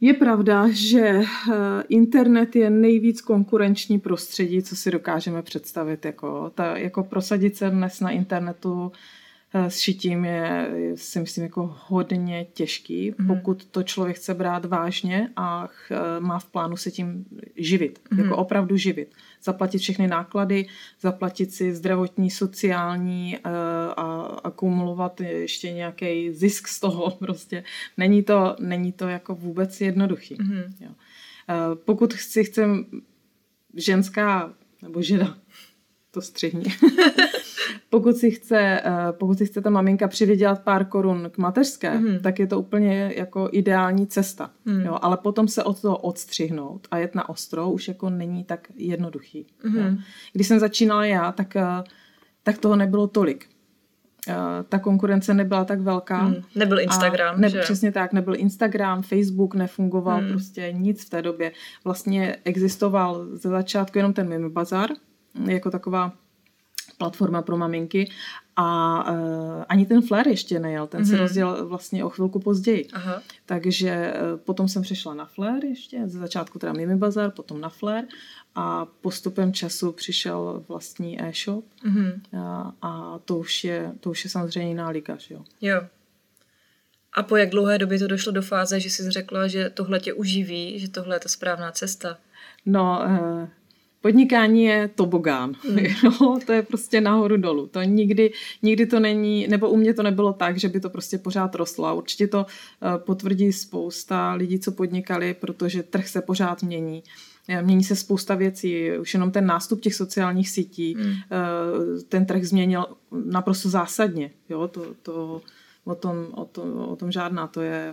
[0.00, 1.24] je pravda, že eh,
[1.88, 6.04] internet je nejvíc konkurenční prostředí, co si dokážeme představit.
[6.04, 8.92] Jako, ta, jako prosadit se dnes na internetu
[9.54, 13.26] s šitím je, si myslím, jako hodně těžký, mm.
[13.26, 17.24] pokud to člověk chce brát vážně a ch, eh, má v plánu se tím
[17.56, 18.18] živit, mm.
[18.18, 19.14] jako opravdu živit.
[19.42, 20.66] Zaplatit všechny náklady,
[21.00, 23.40] zaplatit si zdravotní, sociální eh,
[23.96, 27.64] a akumulovat ještě nějaký zisk z toho prostě.
[27.96, 30.36] Není to, není to jako vůbec jednoduchý.
[30.40, 30.62] Mm.
[30.80, 30.90] Jo.
[31.74, 32.86] Pokud si chcem
[33.74, 35.38] ženská nebo žena,
[36.10, 36.64] to střihni.
[37.90, 42.18] pokud, si chce, eh, pokud si chce ta maminka přivydělat pár korun k mateřské, mm.
[42.18, 44.50] tak je to úplně jako ideální cesta.
[44.64, 44.80] Mm.
[44.80, 44.98] Jo?
[45.02, 49.46] Ale potom se od toho odstřihnout a jet na ostro už jako není tak jednoduchý.
[49.64, 49.76] Mm.
[49.76, 49.84] Jo?
[50.32, 51.64] Když jsem začínala já, tak, eh,
[52.42, 53.46] tak toho nebylo tolik.
[54.28, 54.34] Eh,
[54.68, 56.22] ta konkurence nebyla tak velká.
[56.22, 57.60] Mm, nebyl Instagram, ne, že?
[57.60, 60.28] Přesně tak, nebyl Instagram, Facebook nefungoval, mm.
[60.28, 61.52] prostě nic v té době.
[61.84, 64.90] Vlastně existoval ze začátku jenom ten Mimi Bazar,
[65.46, 66.12] jako taková
[66.98, 68.10] platforma pro maminky
[68.56, 71.08] a uh, ani ten Flair ještě nejel, ten mm-hmm.
[71.08, 71.22] se mhm.
[71.22, 72.88] rozděl vlastně o chvilku později.
[72.92, 73.22] Aha.
[73.46, 77.68] Takže uh, potom jsem přešla na Flair ještě, ze začátku teda Mimi Bazar, potom na
[77.68, 78.04] Flair
[78.54, 82.20] a postupem času přišel vlastní e-shop mm-hmm.
[82.42, 85.44] a, a to už je, to už je samozřejmě jiná liga, že jo.
[85.60, 85.80] Jo.
[87.12, 90.12] A po jak dlouhé době to došlo do fáze, že jsi řekla, že tohle tě
[90.12, 92.18] uživí, že tohle je ta správná cesta?
[92.66, 93.48] No, uh,
[94.00, 95.52] Podnikání je tobogán.
[95.70, 95.78] Mm.
[96.04, 97.66] No, to je prostě nahoru dolů.
[97.66, 98.32] To nikdy,
[98.62, 101.86] nikdy to není, nebo u mě to nebylo tak, že by to prostě pořád rostlo.
[101.86, 107.02] A určitě to uh, potvrdí spousta lidí, co podnikali, protože trh se pořád mění.
[107.62, 111.12] Mění se spousta věcí, už jenom ten nástup těch sociálních sítí, mm.
[112.08, 112.86] ten trh změnil
[113.24, 114.30] naprosto zásadně.
[114.48, 114.68] Jo?
[114.68, 115.42] To, to,
[115.84, 117.92] o, tom, o, tom, o tom žádná, to je,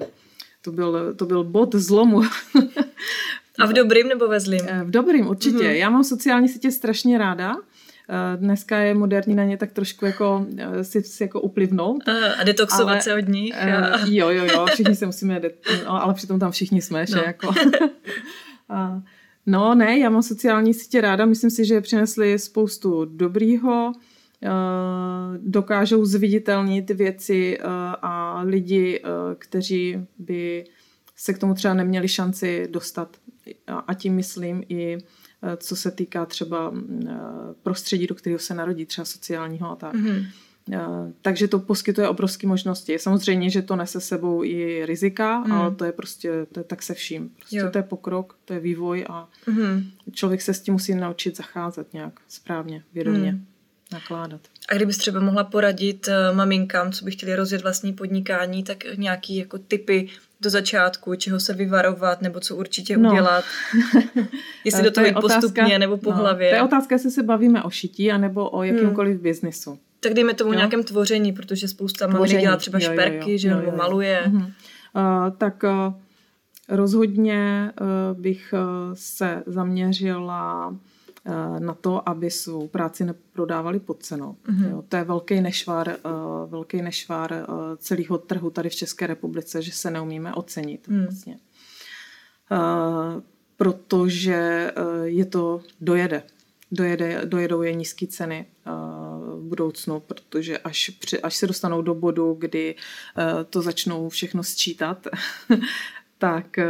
[0.61, 2.21] to byl, to byl bod zlomu.
[3.59, 4.61] A v dobrým nebo ve zlým?
[4.83, 5.63] V dobrým, určitě.
[5.63, 5.75] Mm.
[5.75, 7.55] Já mám sociální sítě strašně ráda.
[8.35, 10.45] Dneska je moderní na ně tak trošku jako
[10.81, 12.03] si, si jako uplivnout.
[12.39, 13.55] A detoxovat ale, se od nich.
[13.57, 13.99] A...
[14.07, 15.51] Jo, jo, jo, všichni se musíme, de-
[15.85, 17.05] no, ale přitom tam všichni jsme, no.
[17.05, 17.49] že jako.
[18.69, 19.01] a,
[19.45, 23.91] no ne, já mám sociální sítě ráda, myslím si, že přinesly spoustu dobrýho,
[25.37, 27.59] dokážou zviditelnit věci
[28.01, 29.01] a lidi,
[29.37, 30.65] kteří by
[31.15, 33.17] se k tomu třeba neměli šanci dostat.
[33.87, 34.97] A tím myslím i
[35.57, 36.73] co se týká třeba
[37.63, 39.93] prostředí, do kterého se narodí, třeba sociálního a tak.
[39.93, 40.25] Mm-hmm.
[41.21, 42.99] Takže to poskytuje obrovské možnosti.
[42.99, 45.51] Samozřejmě, že to nese sebou i rizika, mm.
[45.51, 47.29] ale to je prostě, to je tak se vším.
[47.29, 47.69] Prostě jo.
[47.71, 49.91] to je pokrok, to je vývoj a mm.
[50.11, 53.31] člověk se s tím musí naučit zacházet nějak správně, vědomě.
[53.31, 53.45] Mm
[53.91, 54.41] nakládat.
[54.69, 59.57] A kdybys třeba mohla poradit maminkám, co by chtěli rozjet vlastní podnikání, tak nějaký jako
[59.57, 60.09] typy
[60.45, 63.11] do začátku, čeho se vyvarovat, nebo co určitě no.
[63.11, 63.43] udělat.
[64.63, 66.49] Jestli do toho jít otázka, postupně nebo po no, hlavě.
[66.49, 69.23] To je otázka, jestli se bavíme o šití, anebo o jakýmkoliv hmm.
[69.23, 69.79] biznisu.
[69.99, 70.57] Tak dejme tomu jo?
[70.57, 73.77] nějakém tvoření, protože spousta maminek dělá třeba jo, šperky, jo, jo, že jo, jo, jo.
[73.77, 74.31] maluje.
[74.33, 74.41] Uh,
[75.37, 75.93] tak uh,
[76.69, 80.75] rozhodně uh, bych uh, se zaměřila
[81.59, 84.37] na to, aby svou práci neprodávali pod cenou.
[84.47, 84.69] Mm-hmm.
[84.69, 89.61] Jo, to je velký nešvar, uh, velký nešvar uh, celého trhu tady v České republice,
[89.61, 90.87] že se neumíme ocenit.
[90.87, 91.03] Mm.
[91.03, 91.37] Vlastně.
[93.57, 94.71] Protože
[95.03, 96.23] je to dojede.
[96.71, 97.21] dojede.
[97.25, 98.45] Dojedou je nízké ceny
[99.35, 102.75] v budoucnu, protože až, při, až se dostanou do bodu, kdy
[103.49, 105.07] to začnou všechno sčítat,
[106.17, 106.67] tak, eh,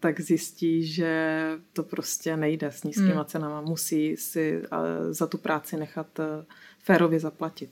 [0.00, 3.24] tak zjistí, že to prostě nejde s nízkýma hmm.
[3.24, 3.60] cenama.
[3.60, 6.44] Musí si eh, za tu práci nechat eh,
[6.78, 7.70] férově zaplatit.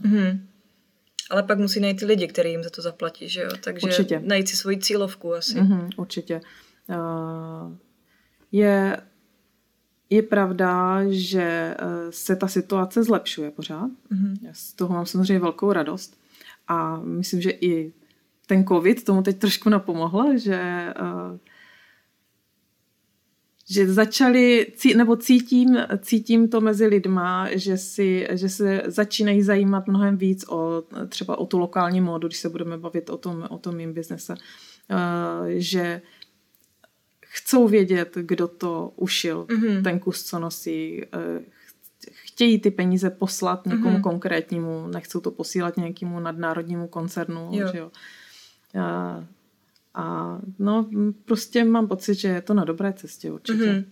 [0.00, 0.46] Hmm.
[1.30, 3.50] Ale pak musí najít ty lidi, kteří jim za to zaplatí, že jo?
[3.64, 4.20] Takže určitě.
[4.24, 5.54] najít si svoji cílovku asi.
[5.54, 6.40] Mm-hmm, určitě.
[8.52, 9.00] Je,
[10.10, 11.76] je pravda, že
[12.10, 13.90] se ta situace zlepšuje pořád.
[14.12, 14.36] Mm-hmm.
[14.42, 16.18] Já z toho mám samozřejmě velkou radost.
[16.68, 17.92] A myslím, že i
[18.46, 21.38] ten covid tomu teď trošku napomohl, že uh,
[23.70, 30.16] že začali, nebo cítím, cítím to mezi lidma, že, si, že se začínají zajímat mnohem
[30.16, 33.76] víc o třeba o tu lokální módu, když se budeme bavit o tom, o tom
[33.76, 36.02] mým biznese, uh, že
[37.20, 39.82] chcou vědět, kdo to ušil, mm-hmm.
[39.82, 41.42] ten kus, co nosí, uh,
[42.10, 44.02] chtějí ty peníze poslat někomu mm-hmm.
[44.02, 47.68] konkrétnímu, nechcou to posílat nějakému nadnárodnímu koncernu, jo.
[47.72, 47.90] Že jo.
[48.80, 49.24] A,
[49.94, 50.90] a no,
[51.24, 53.64] prostě mám pocit, že je to na dobré cestě určitě.
[53.64, 53.84] Mm-hmm.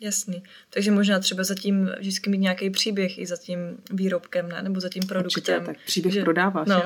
[0.00, 0.42] Jasný.
[0.70, 3.58] Takže možná třeba zatím vždycky mít nějaký příběh i za tím
[3.92, 4.62] výrobkem, ne?
[4.62, 5.24] nebo za tím produktem.
[5.26, 6.22] Určitě, tak příběh že...
[6.22, 6.82] prodáváš, no.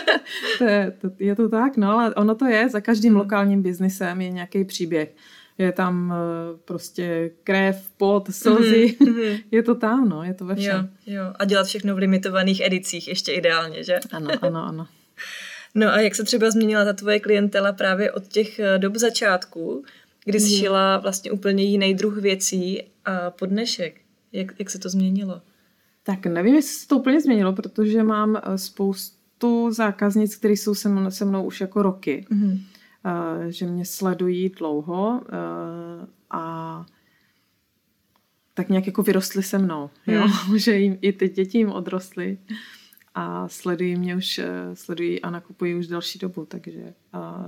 [0.58, 3.20] to je, to, je to tak, no, ale ono to je, za každým hmm.
[3.20, 5.14] lokálním biznisem je nějaký příběh.
[5.58, 9.42] Je tam uh, prostě krev, pot, slzy, mm-hmm.
[9.50, 10.90] je to tam, no, je to ve všem.
[11.06, 11.32] Jo, jo.
[11.38, 14.00] A dělat všechno v limitovaných edicích ještě ideálně, že?
[14.12, 14.86] Ano, ano, ano.
[15.74, 19.84] No a jak se třeba změnila ta tvoje klientela právě od těch eh, dob začátku,
[20.24, 24.00] kdy jsi šila vlastně úplně jiný druh věcí a pod dnešek?
[24.32, 25.42] Jak, jak se to změnilo?
[26.02, 30.88] Tak nevím, jestli se to úplně změnilo, protože mám eh, spoustu zákaznic, které jsou se
[30.88, 32.26] mnou, se mnou už jako roky.
[32.30, 32.60] Mm-hmm.
[33.06, 36.86] Uh, že mě sledují dlouho uh, a
[38.54, 39.90] tak nějak jako vyrostly se mnou.
[40.06, 40.28] Jo?
[40.48, 40.58] Mm.
[40.58, 42.38] že jim, i ty děti jim odrostly
[43.14, 47.44] a sledují mě už, eh, sledují a nakupují už další dobu, takže a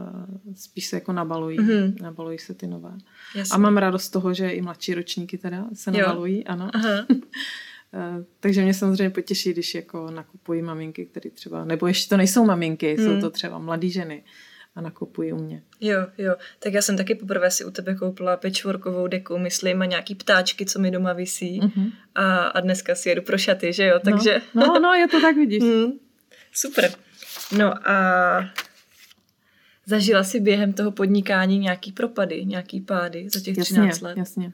[0.54, 2.02] spíš se jako nabalují, mm-hmm.
[2.02, 2.92] nabalují se ty nové.
[3.34, 3.54] Jasně.
[3.54, 5.98] A mám radost z toho, že i mladší ročníky teda se jo.
[5.98, 6.70] nabalují, ano.
[6.74, 7.06] Aha.
[7.94, 12.44] Eh, takže mě samozřejmě potěší, když jako nakupují maminky, které třeba, nebo ještě to nejsou
[12.44, 13.04] maminky, mm.
[13.04, 14.22] jsou to třeba mladé ženy,
[14.76, 15.62] a nakupují u mě.
[15.80, 16.34] Jo, jo.
[16.58, 20.66] Tak já jsem taky poprvé si u tebe koupila pečvorkovou deku, myslím, a nějaký ptáčky,
[20.66, 21.60] co mi doma visí.
[21.60, 21.92] Mm-hmm.
[22.14, 24.00] A, a dneska si jedu pro šaty, že jo?
[24.04, 24.40] No, Takže...
[24.54, 25.62] No, no, no je to tak, vidíš.
[25.62, 25.92] Mm,
[26.52, 26.90] super.
[27.58, 28.50] No a
[29.86, 34.16] zažila si během toho podnikání nějaký propady, nějaký pády za těch jasně, 13 let?
[34.16, 34.52] Jasně,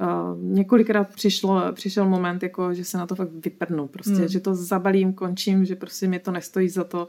[0.00, 4.28] Uh, několikrát přišlo, přišel moment, jako, že se na to fakt vyprdnu, prostě, mm.
[4.28, 7.06] že to zabalím, končím, že prostě mě to nestojí za to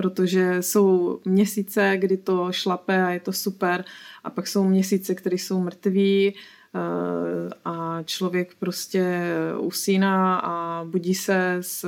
[0.00, 3.84] protože jsou měsíce, kdy to šlape a je to super
[4.24, 9.20] a pak jsou měsíce, které jsou mrtví eh, a člověk prostě
[9.58, 11.86] usíná a budí se s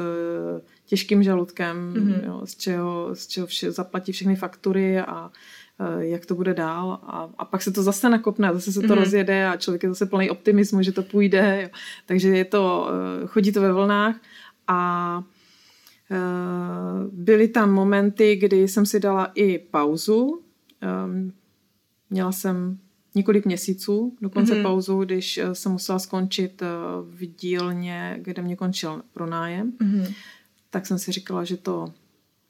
[0.87, 2.27] těžkým žaludkem, mm-hmm.
[2.27, 5.31] jo, z čeho, z čeho vše, zaplatí všechny faktury a
[5.99, 8.99] jak to bude dál a, a pak se to zase nakopne, zase se to mm-hmm.
[8.99, 11.59] rozjede a člověk je zase plný optimismu, že to půjde.
[11.63, 11.69] Jo.
[12.07, 12.91] Takže je to,
[13.27, 14.17] chodí to ve vlnách
[14.69, 15.23] a
[17.11, 20.43] byly tam momenty, kdy jsem si dala i pauzu.
[20.81, 21.33] Ehm,
[22.11, 22.79] měla jsem
[23.15, 24.63] několik měsíců, dokonce mm-hmm.
[24.63, 26.67] pauzu, když eh, jsem musela skončit eh,
[27.03, 30.15] v dílně, kde mě končil pronájem, mm-hmm.
[30.71, 31.93] tak jsem si říkala, že to,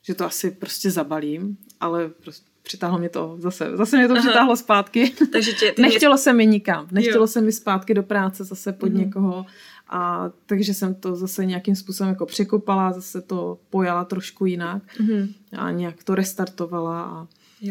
[0.03, 4.23] že to asi prostě zabalím, ale prostě přitáhlo mě to zase, zase mě to Aha.
[4.23, 5.13] přitáhlo zpátky.
[5.33, 6.19] Takže tě, ty Nechtělo mě...
[6.19, 7.27] se mi nikam, nechtělo jo.
[7.27, 8.97] se mi zpátky do práce zase pod mm-hmm.
[8.97, 9.47] někoho
[9.93, 15.35] a takže jsem to zase nějakým způsobem jako překopala, zase to pojala trošku jinak mm-hmm.
[15.53, 17.29] a nějak to restartovala a,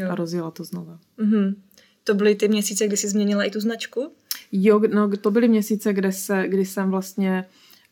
[0.09, 0.99] a rozjela to znova.
[1.19, 1.55] Mm-hmm.
[2.03, 4.11] To byly ty měsíce, kdy jsi změnila i tu značku?
[4.51, 7.45] Jo, no, to byly měsíce, kde, se, kdy jsem vlastně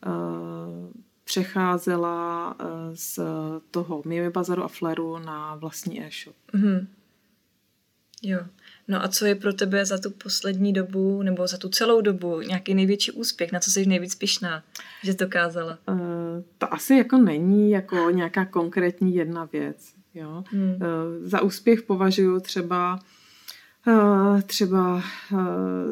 [0.05, 0.91] uh,
[1.23, 3.19] přecházela uh, z
[3.71, 6.35] toho Mimi Bazaru a Fleru na vlastní e-shop.
[6.53, 6.87] Mm-hmm.
[8.23, 8.39] Jo.
[8.89, 12.41] No a co je pro tebe za tu poslední dobu, nebo za tu celou dobu,
[12.41, 13.51] nějaký největší úspěch?
[13.51, 14.63] Na co jsi nejvíc pišná,
[15.03, 15.77] že to kázala?
[15.89, 15.97] Uh,
[16.57, 19.93] to asi jako není jako nějaká konkrétní jedna věc.
[20.13, 20.43] Jo?
[20.51, 20.71] Hmm.
[20.71, 20.77] Uh,
[21.21, 22.99] za úspěch považuji třeba
[23.87, 25.39] uh, třeba uh,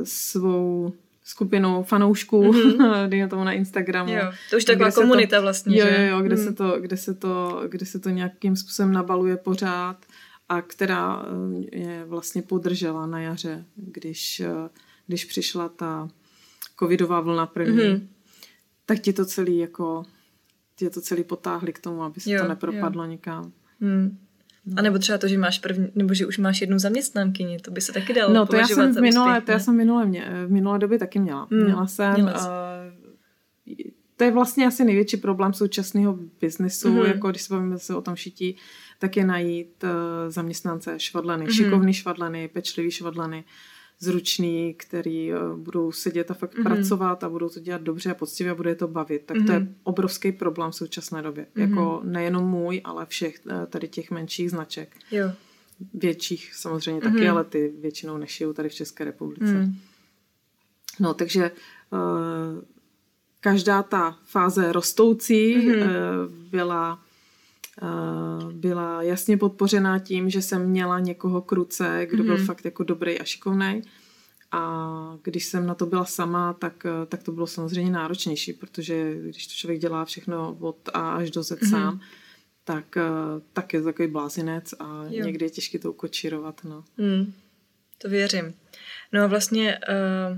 [0.03, 3.07] svou skupinu fanoušků, mm-hmm.
[3.09, 4.13] dejme tomu na Instagramu.
[4.13, 6.05] Jo, to už taková komunita to, vlastně, jo, že?
[6.05, 6.43] Jo, jo, kde, mm.
[6.43, 9.97] se to, kde, se to, kde se to nějakým způsobem nabaluje pořád
[10.49, 11.25] a která
[11.71, 14.69] eh, je vlastně podržela na jaře, když, eh,
[15.07, 16.09] když přišla ta
[16.79, 18.07] covidová vlna první, mm-hmm.
[18.85, 20.05] tak ti to celý jako
[20.75, 23.09] ti to celý potáhli k tomu, aby se jo, to nepropadlo jo.
[23.09, 23.51] nikam.
[23.79, 24.17] Mm.
[24.75, 27.81] A nebo třeba to, že máš první, nebo že už máš jednu zaměstnankyni, to by
[27.81, 30.31] se taky dalo No to já jsem v minulé, úspěch, to já jsem minule mě,
[30.45, 31.47] v minulé době taky měla.
[31.49, 32.96] Mm, měla jsem, měla uh,
[34.17, 37.07] to je vlastně asi největší problém současného biznesu, mm-hmm.
[37.07, 38.55] jako když se bavíme se o tom šití,
[38.99, 39.89] tak je najít uh,
[40.31, 41.63] zaměstnance švadleny, mm-hmm.
[41.63, 43.43] šikovný švadleny, pečlivý švadleny,
[43.99, 46.63] zručný, který uh, budou sedět a fakt mm-hmm.
[46.63, 49.21] pracovat a budou to dělat dobře a poctivě a bude to bavit.
[49.25, 49.45] Tak mm-hmm.
[49.45, 49.75] to je mhm.
[49.83, 51.43] obrovský problém v současné době.
[51.45, 51.69] Mm-hmm.
[51.69, 54.95] Jako nejenom můj, ale všech uh, tady těch menších značek.
[55.11, 55.31] Jo.
[55.93, 57.13] Větších samozřejmě mm-hmm.
[57.13, 59.53] taky, ale ty většinou nešijou tady v České republice.
[59.53, 59.75] Mm.
[60.99, 61.51] No, takže
[61.91, 61.99] uh,
[63.39, 65.87] každá ta fáze rostoucí mm-hmm.
[66.49, 66.99] byla
[68.51, 72.45] byla jasně podpořená tím, že jsem měla někoho kruce, kdo byl mm-hmm.
[72.45, 73.81] fakt jako dobrý a šikovný.
[74.51, 79.47] A když jsem na to byla sama, tak, tak to bylo samozřejmě náročnější, protože když
[79.47, 81.69] to člověk dělá všechno od A až do Z mm-hmm.
[81.69, 81.99] sám,
[82.63, 82.97] tak,
[83.53, 85.25] tak je to takový blázinec a jo.
[85.25, 86.61] někdy je těžké to ukočírovat.
[86.63, 86.83] No.
[86.97, 87.33] Mm,
[87.97, 88.53] to věřím.
[89.13, 89.79] No a vlastně
[90.31, 90.37] uh,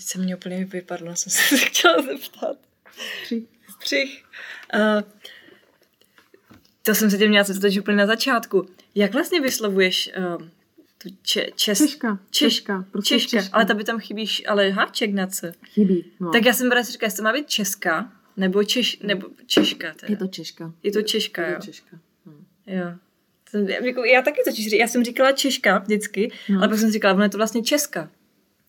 [0.00, 2.56] teď se mě úplně vypadlo, jsem se chtěla zeptat.
[3.22, 3.44] Střih.
[3.68, 4.24] Střih.
[4.74, 5.02] Uh,
[6.82, 8.68] to jsem se tě měla zeptat úplně na začátku.
[8.94, 10.48] Jak vlastně vyslovuješ uh,
[10.98, 12.18] tu če, čes, Češka.
[12.30, 12.84] Češ, češka.
[12.90, 13.38] Prostě češka.
[13.40, 13.56] češka.
[13.56, 15.46] Ale by tam chybíš, ale háček na co?
[15.66, 16.30] Chybí, no.
[16.30, 19.94] Tak já jsem právě říkala, jestli to má být česká, nebo, češ, nebo češka.
[20.00, 20.10] Teda.
[20.10, 20.72] Je to češka.
[20.82, 21.58] Je to češka, je jo.
[21.58, 21.98] to češka.
[22.26, 22.46] Hmm.
[22.66, 22.94] Jo.
[24.12, 26.58] Já taky totiž, já jsem říkala Češka vždycky, no.
[26.58, 28.10] ale pak jsem říkala, ono je to vlastně Česka.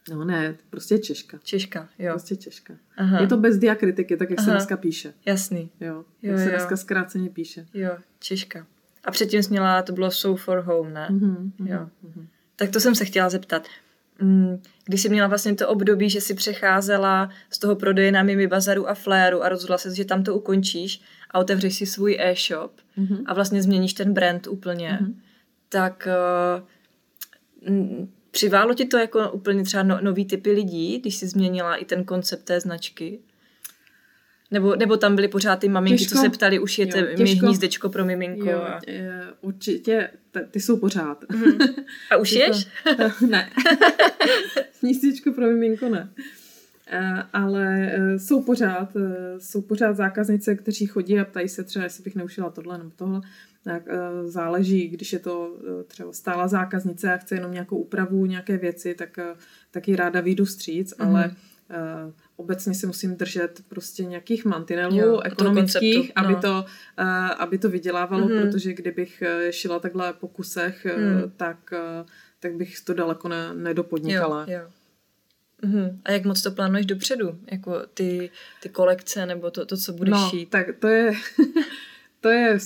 [0.10, 1.40] No ne, prostě Češka.
[1.44, 2.12] Češka, jo.
[2.12, 2.74] Prostě Češka.
[2.98, 3.22] Aha.
[3.22, 4.46] Je to bez diakritiky, tak jak Aha.
[4.46, 5.14] se dneska píše.
[5.26, 5.70] Jasný.
[5.80, 7.66] Jo, jo jak jo, se dneska zkráceně píše.
[7.74, 8.66] Jo, Češka.
[9.04, 11.08] A předtím jsi měla, to bylo So for Home, ne?
[11.12, 11.90] Mm-hmm, jo.
[12.06, 12.28] Mm-hmm.
[12.56, 13.68] Tak to jsem se chtěla zeptat.
[14.22, 18.48] Mm, když jsi měla vlastně to období, že si přecházela z toho prodeje na Mimi
[18.48, 22.72] Bazaru a Fléru a rozhodla se, že tam to ukončíš a otevřeš si svůj e-shop
[22.98, 23.24] mm-hmm.
[23.26, 25.14] a vlastně změníš ten brand úplně, mm-hmm.
[25.70, 26.08] tak
[27.68, 31.86] uh, Přiválo ti to jako úplně třeba no, nový typy lidí, když jsi změnila i
[31.86, 33.20] ten koncept té značky?
[34.52, 36.16] Nebo, nebo tam byly pořád ty maminky, těžko.
[36.16, 36.98] co se ptali, už je to
[37.42, 38.50] hnízdečko pro miminko?
[38.50, 38.80] Jo, a...
[39.42, 40.10] určitě,
[40.52, 41.24] ty jsou pořád.
[41.30, 41.58] Mm.
[42.12, 42.68] A už ješ?
[43.28, 43.50] ne.
[44.82, 46.10] hnízdečko pro miminko ne.
[46.94, 51.84] Eh, ale eh, jsou pořád, eh, jsou pořád zákaznice, kteří chodí a ptají se třeba,
[51.84, 53.22] jestli bych neušila tohle nebo tohle
[53.64, 53.84] tak
[54.26, 59.20] záleží, když je to třeba stála zákaznice a chce jenom nějakou úpravu, nějaké věci, tak,
[59.72, 61.08] tak ji ráda výjdu stříc, mm.
[61.08, 61.32] ale
[62.36, 66.26] obecně se musím držet prostě nějakých mantinelů jo, ekonomických, konceptu, no.
[66.26, 66.66] aby, to,
[67.38, 68.42] aby to vydělávalo, mm.
[68.42, 71.32] protože kdybych šila takhle po kusech, mm.
[71.38, 71.74] tak,
[72.40, 74.46] tak bych to daleko ne, nedopodnikala.
[74.48, 74.68] Jo, jo.
[75.64, 76.02] Uhum.
[76.06, 77.40] A jak moc to plánuješ dopředu?
[77.52, 78.30] Jako ty,
[78.62, 80.50] ty kolekce nebo to, to co budeš no, šít?
[80.50, 81.14] tak to je,
[82.22, 82.60] to je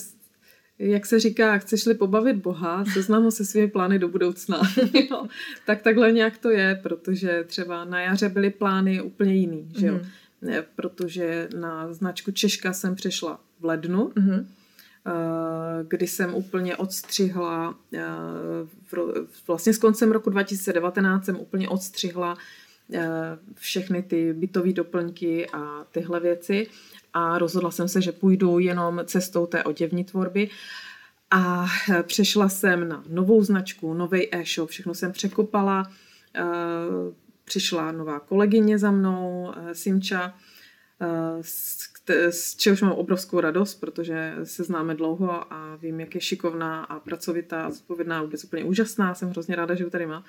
[0.79, 4.61] jak se říká, chceš-li pobavit Boha, seznam ho se svými plány do budoucna.
[5.11, 5.27] jo,
[5.65, 9.99] tak takhle nějak to je, protože třeba na jaře byly plány úplně jiný, že jo?
[10.43, 10.63] Mm-hmm.
[10.75, 14.45] Protože na značku Češka jsem přešla v lednu mm-hmm.
[15.87, 17.75] kdy jsem úplně odstřihla,
[19.47, 22.37] vlastně s koncem roku 2019 jsem úplně odstřihla
[23.53, 26.67] všechny ty bytové doplňky a tyhle věci
[27.13, 30.49] a rozhodla jsem se, že půjdu jenom cestou té oděvní tvorby
[31.31, 31.65] a
[32.03, 35.91] přešla jsem na novou značku, nový e-shop, všechno jsem překopala,
[37.43, 40.33] přišla nová kolegyně za mnou, Simča,
[42.29, 46.99] z čehož mám obrovskou radost, protože se známe dlouho a vím, jak je šikovná a
[46.99, 49.15] pracovitá zodpovědná, vůbec úplně úžasná.
[49.15, 50.23] Jsem hrozně ráda, že ho tady má.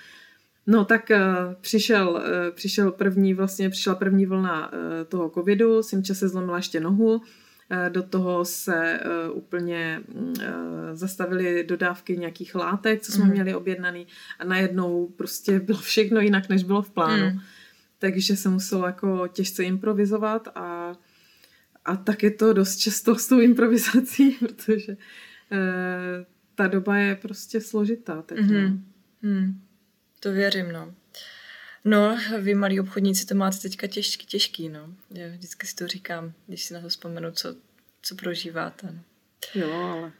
[0.66, 6.14] No tak uh, přišel, uh, přišel první, vlastně přišla první vlna uh, toho covidu, Simča
[6.14, 7.20] se zlomila ještě nohu,
[7.88, 9.00] do toho se
[9.32, 10.24] úplně uh,
[10.92, 13.30] zastavily dodávky nějakých látek, co jsme mm.
[13.30, 14.06] měli objednaný
[14.38, 17.30] a najednou prostě bylo všechno jinak, než bylo v plánu.
[17.30, 17.38] Mm.
[17.98, 20.94] Takže se muselo jako těžce improvizovat a
[21.84, 24.96] a tak je to dost často s tou improvizací, protože
[26.54, 28.38] ta doba je prostě složitá teď.
[28.38, 28.80] Mm-hmm.
[29.22, 29.60] Mm.
[30.26, 30.94] To věřím, no.
[31.84, 34.88] No, vy malí obchodníci to máte teďka těžký, těžký, no.
[35.10, 37.54] Já vždycky si to říkám, když si na to vzpomenu, co,
[38.02, 38.86] co prožíváte.
[38.86, 39.00] No.
[39.54, 40.12] Jo, ale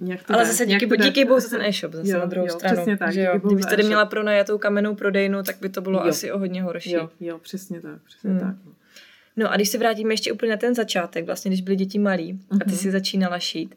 [0.00, 2.52] Nějak to Ale zase díky, díky bohu za ten e-shop, zase jo, na druhou jo,
[2.52, 2.76] stranu.
[2.76, 3.12] Přesně tak.
[3.12, 3.38] Že jo?
[3.38, 6.08] Kdybyste tady měla pronajatou kamennou prodejnu, tak by to bylo jo.
[6.08, 6.92] asi o hodně horší.
[6.92, 8.02] Jo, jo přesně tak.
[8.02, 8.40] Přesně hmm.
[8.40, 8.72] tak no.
[9.36, 12.32] No a když se vrátíme ještě úplně na ten začátek, vlastně když byly děti malí
[12.32, 12.56] uh-huh.
[12.60, 12.78] a ty mhm.
[12.78, 13.74] si začínala šít,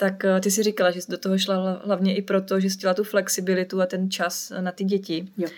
[0.00, 2.78] tak uh, ty si říkala, že jsi do toho šla hlavně i proto, že jsi
[2.78, 5.28] chtěla tu flexibilitu a ten čas na ty děti.
[5.36, 5.48] Jo.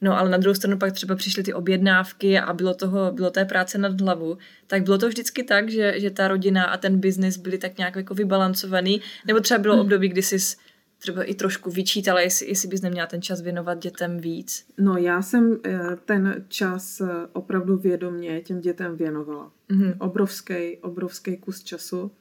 [0.00, 3.44] No ale na druhou stranu pak třeba přišly ty objednávky a bylo toho, bylo té
[3.44, 7.36] práce nad hlavu, tak bylo to vždycky tak, že, že ta rodina a ten biznis
[7.36, 9.80] byly tak nějak jako vybalancovaný, nebo třeba bylo hmm.
[9.80, 10.56] období, kdy jsi
[10.98, 14.64] třeba i trošku vyčítala, jestli, jestli bys neměla ten čas věnovat dětem víc?
[14.78, 19.52] No já jsem eh, ten čas eh, opravdu vědomě těm dětem věnovala.
[19.70, 19.94] Mm-hmm.
[19.98, 22.19] Obrovský, obrovský kus času eh,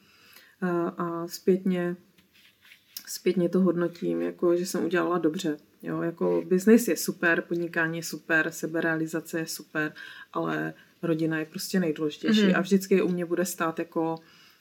[0.97, 1.95] a zpětně,
[3.07, 5.57] zpětně to hodnotím, jako že jsem udělala dobře.
[5.81, 9.93] Jo, jako biznis je super, podnikání je super, seberealizace je super,
[10.33, 12.57] ale rodina je prostě nejdůležitější mm-hmm.
[12.57, 14.15] a vždycky u mě bude stát jako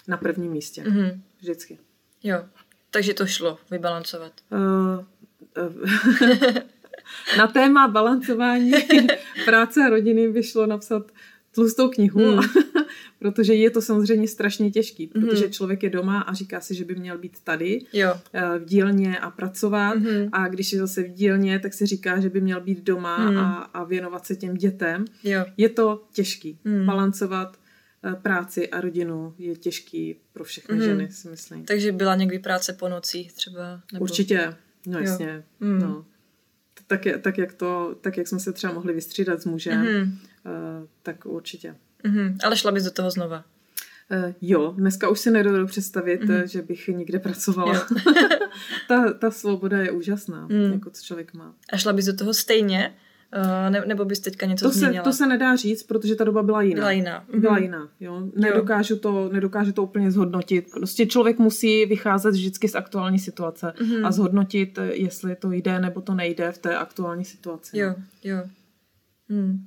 [0.09, 0.83] na prvním místě.
[0.83, 1.21] Mm-hmm.
[1.41, 1.79] Vždycky.
[2.23, 2.45] Jo,
[2.91, 4.33] takže to šlo vybalancovat.
[4.51, 5.05] Uh,
[5.65, 6.55] uh,
[7.39, 8.73] na téma balancování
[9.45, 11.13] práce a rodiny vyšlo napsat
[11.55, 12.39] tlustou knihu, mm.
[13.18, 15.52] protože je to samozřejmě strašně těžký, protože mm.
[15.52, 18.14] člověk je doma a říká si, že by měl být tady jo.
[18.59, 20.28] v dílně a pracovat mm.
[20.33, 23.38] a když je zase v dílně, tak si říká, že by měl být doma mm.
[23.38, 25.04] a, a věnovat se těm dětem.
[25.24, 25.44] Jo.
[25.57, 26.87] Je to těžký mm.
[26.87, 27.59] balancovat
[28.04, 30.83] Eh, práci a rodinu je těžký pro všechny mm.
[30.83, 31.64] ženy, si myslím.
[31.64, 33.83] Takže byla někdy práce po nocích třeba?
[33.92, 34.02] Nebo...
[34.02, 34.54] Určitě,
[34.87, 35.44] no jasně.
[35.61, 35.78] Mm.
[35.78, 36.07] No.
[36.87, 40.02] Tak, tak, jak to, tak jak jsme se třeba mohli vystřídat s mužem, mm.
[40.02, 41.76] uh, tak určitě.
[42.05, 42.39] Mm.
[42.45, 43.45] Ale šla bys do toho znova?
[44.11, 46.47] Uh, jo, dneska už si nedovedu představit, mm.
[46.47, 47.87] že bych někde pracovala.
[48.89, 50.73] ta, ta svoboda je úžasná, mm.
[50.73, 51.55] jako co člověk má.
[51.73, 52.95] A šla bys do toho stejně?
[53.37, 55.05] Uh, ne, nebo bys teďka něco to změnila?
[55.05, 56.81] Se, to se nedá říct, protože ta doba byla jiná.
[56.81, 57.25] Byla jiná.
[57.39, 57.63] Byla mhm.
[57.63, 58.23] jiná, jo.
[58.37, 58.99] Nedokážu.
[58.99, 60.71] To, nedokážu to úplně zhodnotit.
[60.71, 64.07] Prostě člověk musí vycházet vždycky z aktuální situace mm-hmm.
[64.07, 67.79] a zhodnotit, jestli to jde nebo to nejde v té aktuální situaci.
[67.79, 68.43] Jo, jo.
[69.29, 69.67] Hmm.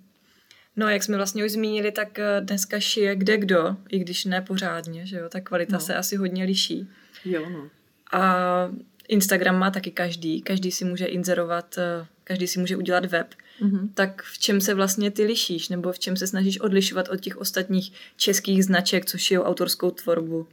[0.76, 4.42] No jak jsme vlastně už zmínili, tak eh, dneska šije kde kdo, i když ne
[4.42, 5.80] pořádně, že jo, ta kvalita no.
[5.80, 6.88] se asi hodně liší.
[7.26, 7.70] Jo, no.
[8.12, 8.72] A
[9.08, 13.28] Instagram má taky každý, každý si může inzerovat, eh, každý si může udělat web.
[13.62, 13.90] Mm-hmm.
[13.94, 17.38] Tak v čem se vlastně ty lišíš, nebo v čem se snažíš odlišovat od těch
[17.38, 20.48] ostatních českých značek, co šijou autorskou tvorbu?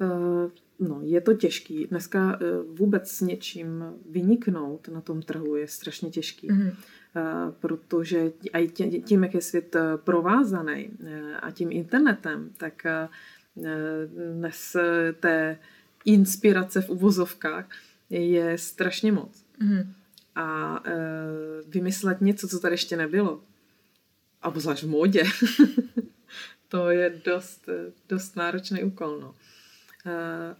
[0.00, 1.86] Uh, no, je to těžký.
[1.86, 6.50] Dneska vůbec s něčím vyniknout na tom trhu je strašně těžký.
[6.50, 6.74] Mm-hmm.
[7.16, 8.68] Uh, protože i
[9.00, 10.90] tím, jak je svět provázaný
[11.42, 12.86] a tím internetem, tak
[14.34, 14.76] dnes
[15.20, 15.58] té
[16.04, 17.68] inspirace v uvozovkách
[18.10, 19.44] je strašně moc.
[19.62, 19.86] Mm-hmm
[20.40, 20.82] a
[21.68, 23.40] vymyslet něco, co tady ještě nebylo.
[24.42, 25.22] A obzvlášť v módě.
[26.68, 27.68] to je dost,
[28.08, 29.20] dost náročný úkol.
[29.20, 29.34] No.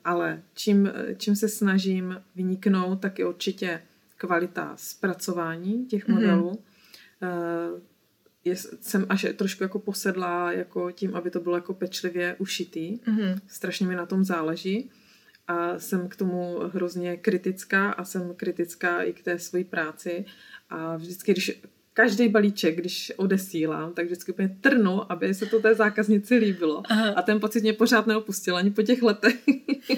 [0.04, 3.82] Ale čím, čím se snažím vyniknout, tak je určitě
[4.20, 6.16] kvalita zpracování těch mhm.
[6.16, 6.52] modelů.
[6.52, 7.80] Mm-hmm.
[8.44, 12.96] Je, jsem až trošku jako posedlá jako tím, aby to bylo jako pečlivě ušitý.
[12.96, 13.40] Mm-hmm.
[13.46, 14.90] Strašně mi na tom záleží
[15.46, 20.24] a jsem k tomu hrozně kritická a jsem kritická i k té své práci
[20.70, 21.62] a vždycky, když
[22.00, 26.82] každý balíček, když odesílám, tak vždycky úplně trnu, aby se to té zákaznici líbilo.
[26.88, 27.12] Aha.
[27.16, 29.34] A ten pocit mě pořád neopustil ani po těch letech.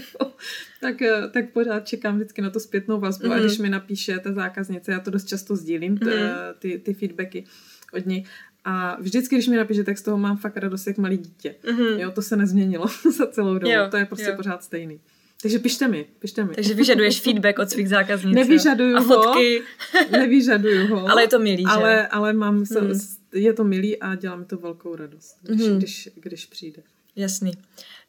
[0.81, 0.95] tak,
[1.33, 3.33] tak pořád čekám vždycky na tu zpětnou vazbu mm-hmm.
[3.33, 6.55] a když mi napíše ta zákaznice, já to dost často sdílím, mm-hmm.
[6.59, 7.45] ty, ty feedbacky
[7.93, 8.25] od ní.
[8.65, 11.55] A vždycky, když mi napíše, tak z toho mám fakt radost jak malý dítě.
[11.65, 11.99] Mm-hmm.
[11.99, 12.87] Jo, to se nezměnilo
[13.17, 13.73] za celou dobu.
[13.73, 14.37] Jo, to je prostě jo.
[14.37, 15.01] pořád stejný.
[15.43, 16.55] Takže pište mi, pište mi.
[16.55, 18.35] Takže vyžaduješ feedback od svých zákazníků.
[18.35, 19.59] Nevyžaduju a fotky.
[19.59, 20.19] ho.
[20.19, 21.09] Nevyžaduju ho.
[21.11, 21.69] ale je to milý, že?
[21.71, 23.01] Ale, ale mám, hmm.
[23.35, 25.79] je to milý a dělá mi to velkou radost, když, hmm.
[25.79, 26.83] když, když přijde.
[27.17, 27.53] Jasný.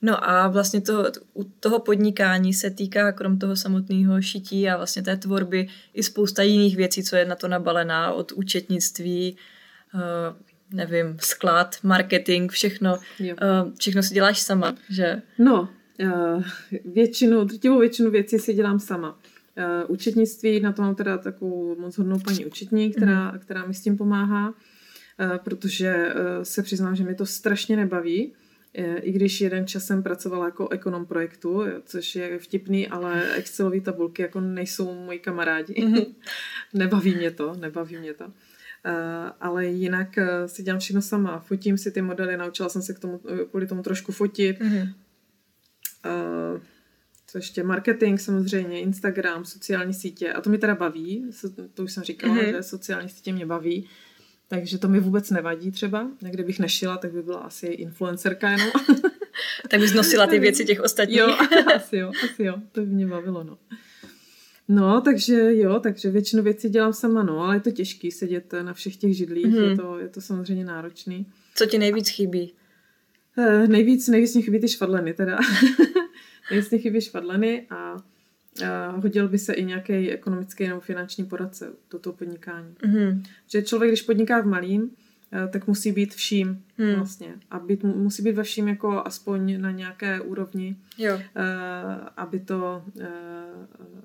[0.01, 5.01] No a vlastně to, u toho podnikání se týká krom toho samotného šití a vlastně
[5.01, 9.37] té tvorby i spousta jiných věcí, co je na to nabalená, od účetnictví,
[9.93, 9.99] uh,
[10.77, 12.99] nevím, sklad, marketing, všechno.
[13.19, 13.35] Jo.
[13.41, 15.21] Uh, všechno si děláš sama, že?
[15.37, 15.69] No,
[16.85, 19.19] většinu, drtivou většinu věcí si dělám sama.
[19.57, 23.39] Uh, účetnictví, na to mám teda takovou moc hodnou paní účetní, která, mm.
[23.39, 26.13] která mi s tím pomáhá, uh, protože
[26.43, 28.33] se přiznám, že mi to strašně nebaví
[29.01, 34.21] i když jeden čas jsem pracovala jako ekonom projektu, což je vtipný, ale Excelové tabulky
[34.21, 35.73] jako nejsou moji kamarádi.
[35.73, 36.05] Mm-hmm.
[36.73, 38.25] nebaví mě to, nebaví mě to.
[39.41, 41.39] Ale jinak si dělám všechno sama.
[41.39, 44.59] Fotím si ty modely, naučila jsem se k tomu, kvůli tomu trošku fotit.
[44.59, 44.93] Mm-hmm.
[46.05, 46.61] Uh,
[47.27, 47.63] co ještě?
[47.63, 50.33] Marketing samozřejmě, Instagram, sociální sítě.
[50.33, 51.31] A to mi teda baví,
[51.73, 52.51] to už jsem říkala, mm-hmm.
[52.51, 53.87] že sociální sítě mě baví.
[54.47, 56.07] Takže to mi vůbec nevadí třeba.
[56.19, 58.71] Kdybych nešila, tak by byla asi influencerka jenom.
[59.69, 61.17] tak bys nosila ty věci těch ostatních.
[61.17, 61.27] Jo,
[61.75, 62.55] asi jo, asi jo.
[62.71, 63.57] To by mě bavilo, no.
[64.67, 68.73] No, takže jo, takže většinu věcí dělám sama, no, ale je to těžký sedět na
[68.73, 69.69] všech těch židlích, mm-hmm.
[69.69, 71.25] je, to, je to samozřejmě náročný.
[71.55, 72.53] Co ti nejvíc chybí?
[73.37, 75.39] Uh, nejvíc, nejvíc mě chybí ty švadleny, teda.
[76.51, 77.97] nejvíc mě chybí švadleny a
[78.95, 82.75] hodil by se i nějaký ekonomický nebo finanční poradce do toho podnikání.
[82.83, 83.23] Mm-hmm.
[83.47, 84.91] Že člověk, když podniká v malým,
[85.31, 86.95] eh, tak musí být vším hmm.
[86.95, 87.33] vlastně.
[87.51, 91.15] A být, musí být ve vším jako aspoň na nějaké úrovni, jo.
[91.15, 91.21] Uh,
[92.17, 92.85] aby, to,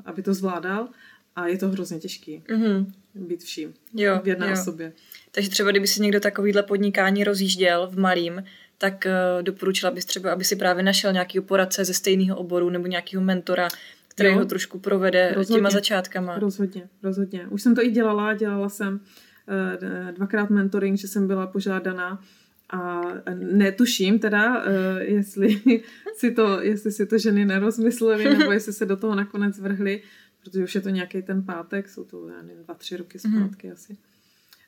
[0.05, 0.89] aby to zvládal.
[1.37, 2.87] A je to hrozně těžký mm-hmm.
[3.14, 4.53] být vším jo, v jedné jo.
[4.53, 4.93] osobě.
[5.31, 8.43] Takže třeba, kdyby si někdo takovýhle podnikání rozjížděl v malým,
[8.79, 12.87] tak uh, doporučila bys třeba, aby si právě našel nějakého poradce ze stejného oboru nebo
[12.87, 13.68] nějakého mentora,
[14.09, 14.39] který jo.
[14.39, 16.39] ho trošku provede rozhodně, těma začátkama.
[16.39, 17.47] Rozhodně, rozhodně.
[17.51, 22.22] Už jsem to i dělala, dělala jsem uh, dvakrát mentoring, že jsem byla požádaná
[22.70, 23.03] a
[23.35, 24.64] netuším teda,
[24.99, 25.61] jestli,
[26.16, 30.03] si to, jestli si to ženy nerozmyslely, nebo jestli se do toho nakonec vrhly,
[30.41, 33.47] protože už je to nějaký ten pátek, jsou to, já nevím, dva, tři roky mhm.
[33.47, 33.72] zpátky mm.
[33.72, 33.97] asi.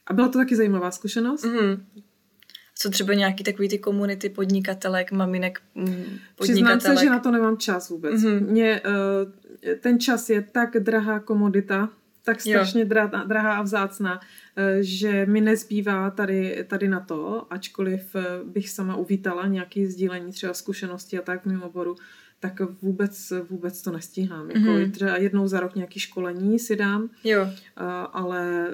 [0.07, 1.45] A byla to taky zajímavá zkušenost.
[1.45, 1.85] Mm
[2.75, 6.79] co třeba nějaký takový ty komunity podnikatelek, maminek podnikatelek?
[6.79, 8.23] Přiznám se, že na to nemám čas vůbec.
[8.23, 8.51] Mm-hmm.
[8.51, 11.89] Mě, uh, ten čas je tak drahá komodita,
[12.25, 14.23] tak strašně drahá, drahá a vzácná, uh,
[14.81, 20.55] že mi nezbývá tady, tady na to, ačkoliv uh, bych sama uvítala nějaké sdílení třeba
[20.55, 21.97] zkušenosti a tak v mém oboru,
[22.41, 24.49] tak vůbec, vůbec to nestíhám.
[24.49, 24.79] Mm-hmm.
[24.79, 27.49] Jako třeba jednou za rok nějaký školení si dám, jo.
[28.13, 28.69] Ale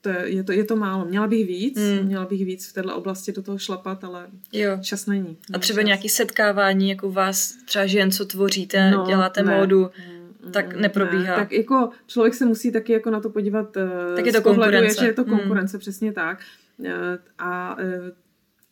[0.00, 1.04] to je, je, to, je to málo.
[1.04, 2.06] Měla bych víc, hmm.
[2.06, 4.78] měla bych víc v této oblasti do toho šlapat, ale jo.
[4.80, 5.36] čas není.
[5.54, 5.86] A třeba čas.
[5.86, 9.56] nějaký setkávání, jako vás třeba žen, co tvoříte, no, děláte ne.
[9.56, 11.36] módu, hmm, tak neprobíhá.
[11.36, 14.42] Ne, tak jako člověk se musí taky jako na to podívat eh, tak je to
[14.42, 15.00] konkurence.
[15.00, 15.38] že je to hmm.
[15.38, 15.80] konkurence, hmm.
[15.80, 16.40] přesně tak.
[16.84, 18.12] Eh, a eh,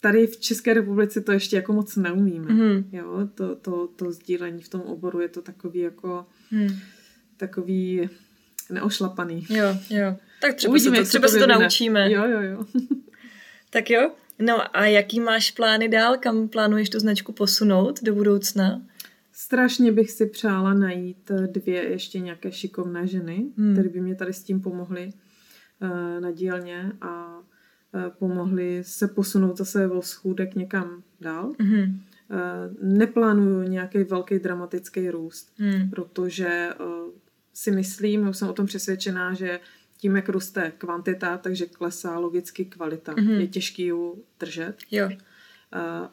[0.00, 2.52] tady v České republice to ještě jako moc neumíme.
[2.52, 2.88] Hmm.
[2.92, 6.68] Jo, to, to, to sdílení v tom oboru je to takový jako hmm.
[7.36, 8.08] takový
[8.70, 9.46] neošlapaný.
[9.50, 10.16] Jo, jo.
[10.40, 12.12] Tak třeba Uvidíme, se to, třeba se to naučíme.
[12.12, 12.64] Jo, jo, jo.
[13.70, 14.10] tak jo.
[14.38, 16.16] No a jaký máš plány dál?
[16.16, 18.82] Kam plánuješ tu značku posunout do budoucna?
[19.32, 23.72] Strašně bych si přála najít dvě ještě nějaké šikovné ženy, hmm.
[23.72, 25.12] které by mě tady s tím pomohly
[25.82, 31.52] uh, na dílně a uh, pomohly se posunout zase o schůdek někam dál.
[31.60, 32.00] Hmm.
[32.82, 35.90] Neplánuju nějaký velký dramatický růst, hmm.
[35.90, 36.68] protože
[37.57, 39.61] si myslím, už jsem o tom přesvědčená, že
[39.96, 43.14] tím, jak roste kvantita, takže klesá logicky kvalita.
[43.14, 43.40] Mm-hmm.
[43.40, 43.94] Je těžký ji
[44.40, 44.74] držet.
[44.90, 45.11] Jo.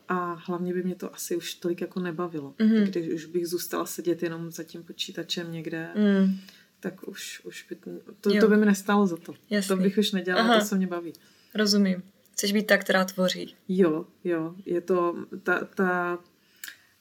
[0.07, 2.53] A hlavně by mě to asi už tolik jako nebavilo.
[2.59, 2.83] Mm-hmm.
[2.83, 6.37] Když už bych zůstala sedět jenom za tím počítačem někde, mm.
[6.79, 7.75] tak už, už by,
[8.21, 9.33] to, to by mi nestalo za to.
[9.49, 9.67] Jasný.
[9.67, 10.59] To bych už nedělala, Aha.
[10.59, 11.13] to se mě baví.
[11.55, 12.03] Rozumím.
[12.33, 13.55] Chceš být ta, která tvoří.
[13.67, 14.55] Jo, jo.
[14.65, 16.19] Je to ta, ta,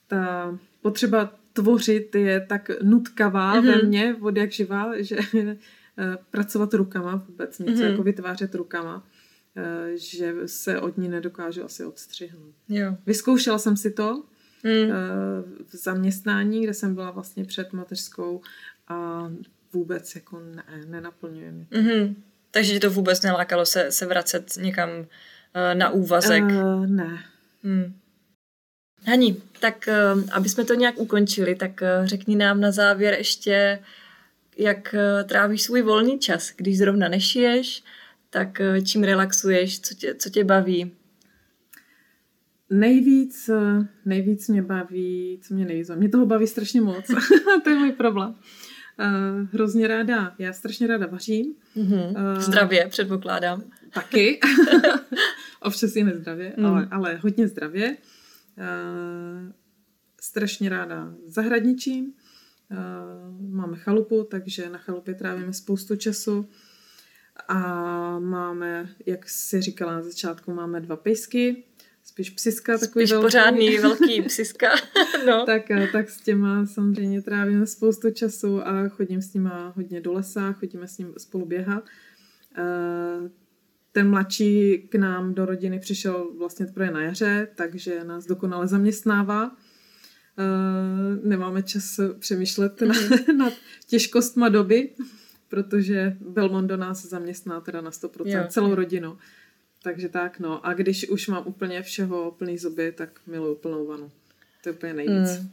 [0.07, 3.65] ta potřeba tvořit je tak nutkavá mm-hmm.
[3.65, 5.17] ve mně, od jak živá, že
[5.97, 7.89] Eh, pracovat rukama vůbec, něco mm-hmm.
[7.89, 9.07] jako vytvářet rukama,
[9.55, 12.55] eh, že se od ní nedokážu asi odstřihnout.
[12.69, 12.97] Jo.
[13.05, 14.23] Vyzkoušela jsem si to
[14.63, 14.91] mm.
[15.65, 18.41] v zaměstnání, kde jsem byla vlastně před mateřskou
[18.87, 19.29] a
[19.73, 21.67] vůbec jako ne, nenaplňuje mě.
[21.71, 22.15] Mm-hmm.
[22.51, 24.89] Takže ti to vůbec nelákalo se, se vracet někam
[25.73, 26.43] na úvazek?
[26.43, 27.19] Uh, ne.
[27.63, 27.93] Hmm.
[29.05, 29.89] Hani, tak
[30.31, 33.79] aby jsme to nějak ukončili, tak řekni nám na závěr ještě,
[34.57, 37.83] jak eh, trávíš svůj volný čas, když zrovna nešiješ,
[38.29, 40.91] tak eh, čím relaxuješ, co tě, co tě baví?
[42.69, 43.49] nejvíc,
[44.05, 47.05] nejvíc mě baví, co mě nejvíc, mě toho baví strašně moc,
[47.63, 48.35] to je můj problém.
[48.99, 51.53] Uh, hrozně ráda, já strašně ráda vařím.
[51.77, 52.33] Mm-hmm.
[52.33, 53.63] Uh, zdravě, předpokládám.
[53.93, 54.39] Taky.
[55.61, 56.65] Občas i nezdravě, mm.
[56.65, 57.97] ale, ale hodně zdravě.
[58.57, 59.51] Uh,
[60.21, 62.13] strašně ráda zahradničím.
[62.71, 62.77] Uh,
[63.49, 66.49] máme chalupu, takže na chalupě trávíme spoustu času.
[67.47, 67.59] A
[68.19, 71.63] máme, jak si říkala na začátku, máme dva pejsky,
[72.03, 73.25] spíš psiska, takový spíš velký.
[73.25, 74.69] pořádný velký psiska.
[75.27, 75.45] no.
[75.45, 80.53] tak, tak s těma samozřejmě trávíme spoustu času a chodím s nima hodně do lesa,
[80.53, 81.83] chodíme s ním spolu běhat.
[83.93, 89.55] Ten mladší k nám do rodiny přišel vlastně teprve na jaře, takže nás dokonale zaměstnává.
[91.23, 93.37] Nemáme čas přemýšlet mm.
[93.37, 93.53] nad
[93.87, 94.89] těžkostma doby,
[95.47, 99.17] protože Belmont do nás zaměstná teda na 100% jo, celou rodinu.
[99.83, 100.65] Takže tak, no.
[100.65, 104.11] A když už mám úplně všeho plný zuby, tak miluju plnou vanu.
[104.63, 105.39] To je úplně nejvíc.
[105.39, 105.49] Mm.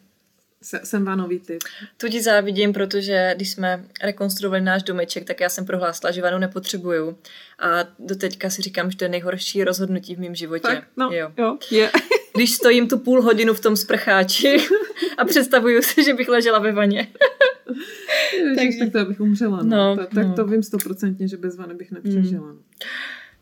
[0.63, 1.63] Jsem vanový typ.
[1.97, 6.39] Tu ti závidím, protože když jsme rekonstruovali náš domeček, tak já jsem prohlásila, že vanu
[6.39, 7.19] nepotřebuju.
[7.59, 10.69] A do teďka si říkám, že to je nejhorší rozhodnutí v mém životě.
[10.69, 11.33] Tak, no, jo.
[11.39, 11.91] jo je.
[12.35, 14.57] když stojím tu půl hodinu v tom sprcháči
[15.19, 17.09] a představuju si, že bych ležela ve vaně.
[18.57, 18.79] Takže...
[18.79, 19.63] Tak to bych umřela.
[19.63, 19.77] No.
[19.77, 20.35] No, tak, tak no.
[20.35, 22.53] to vím stoprocentně, že bez vany bych nepřežila.
[22.53, 22.63] Mm.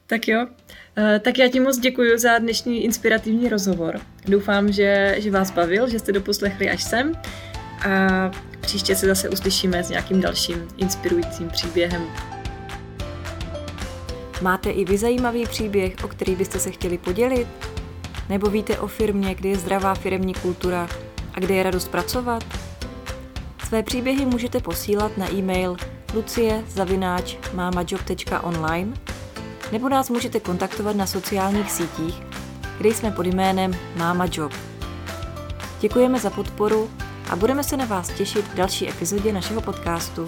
[0.09, 0.47] Tak jo.
[0.97, 4.01] Eh, tak já ti moc děkuji za dnešní inspirativní rozhovor.
[4.27, 7.13] Doufám, že, že vás bavil, že jste doposlechli až sem
[7.89, 8.31] a
[8.61, 12.07] příště se zase uslyšíme s nějakým dalším inspirujícím příběhem.
[14.43, 17.49] Máte i vy zajímavý příběh, o který byste se chtěli podělit?
[18.29, 20.89] Nebo víte o firmě, kde je zdravá firemní kultura
[21.35, 22.45] a kde je radost pracovat?
[23.67, 25.77] Své příběhy můžete posílat na e-mail
[26.15, 28.93] lucie.mamajob.online
[29.73, 32.23] nebo nás můžete kontaktovat na sociálních sítích,
[32.79, 34.53] kde jsme pod jménem Mama Job.
[35.81, 36.91] Děkujeme za podporu
[37.31, 40.25] a budeme se na vás těšit v další epizodě našeho podcastu.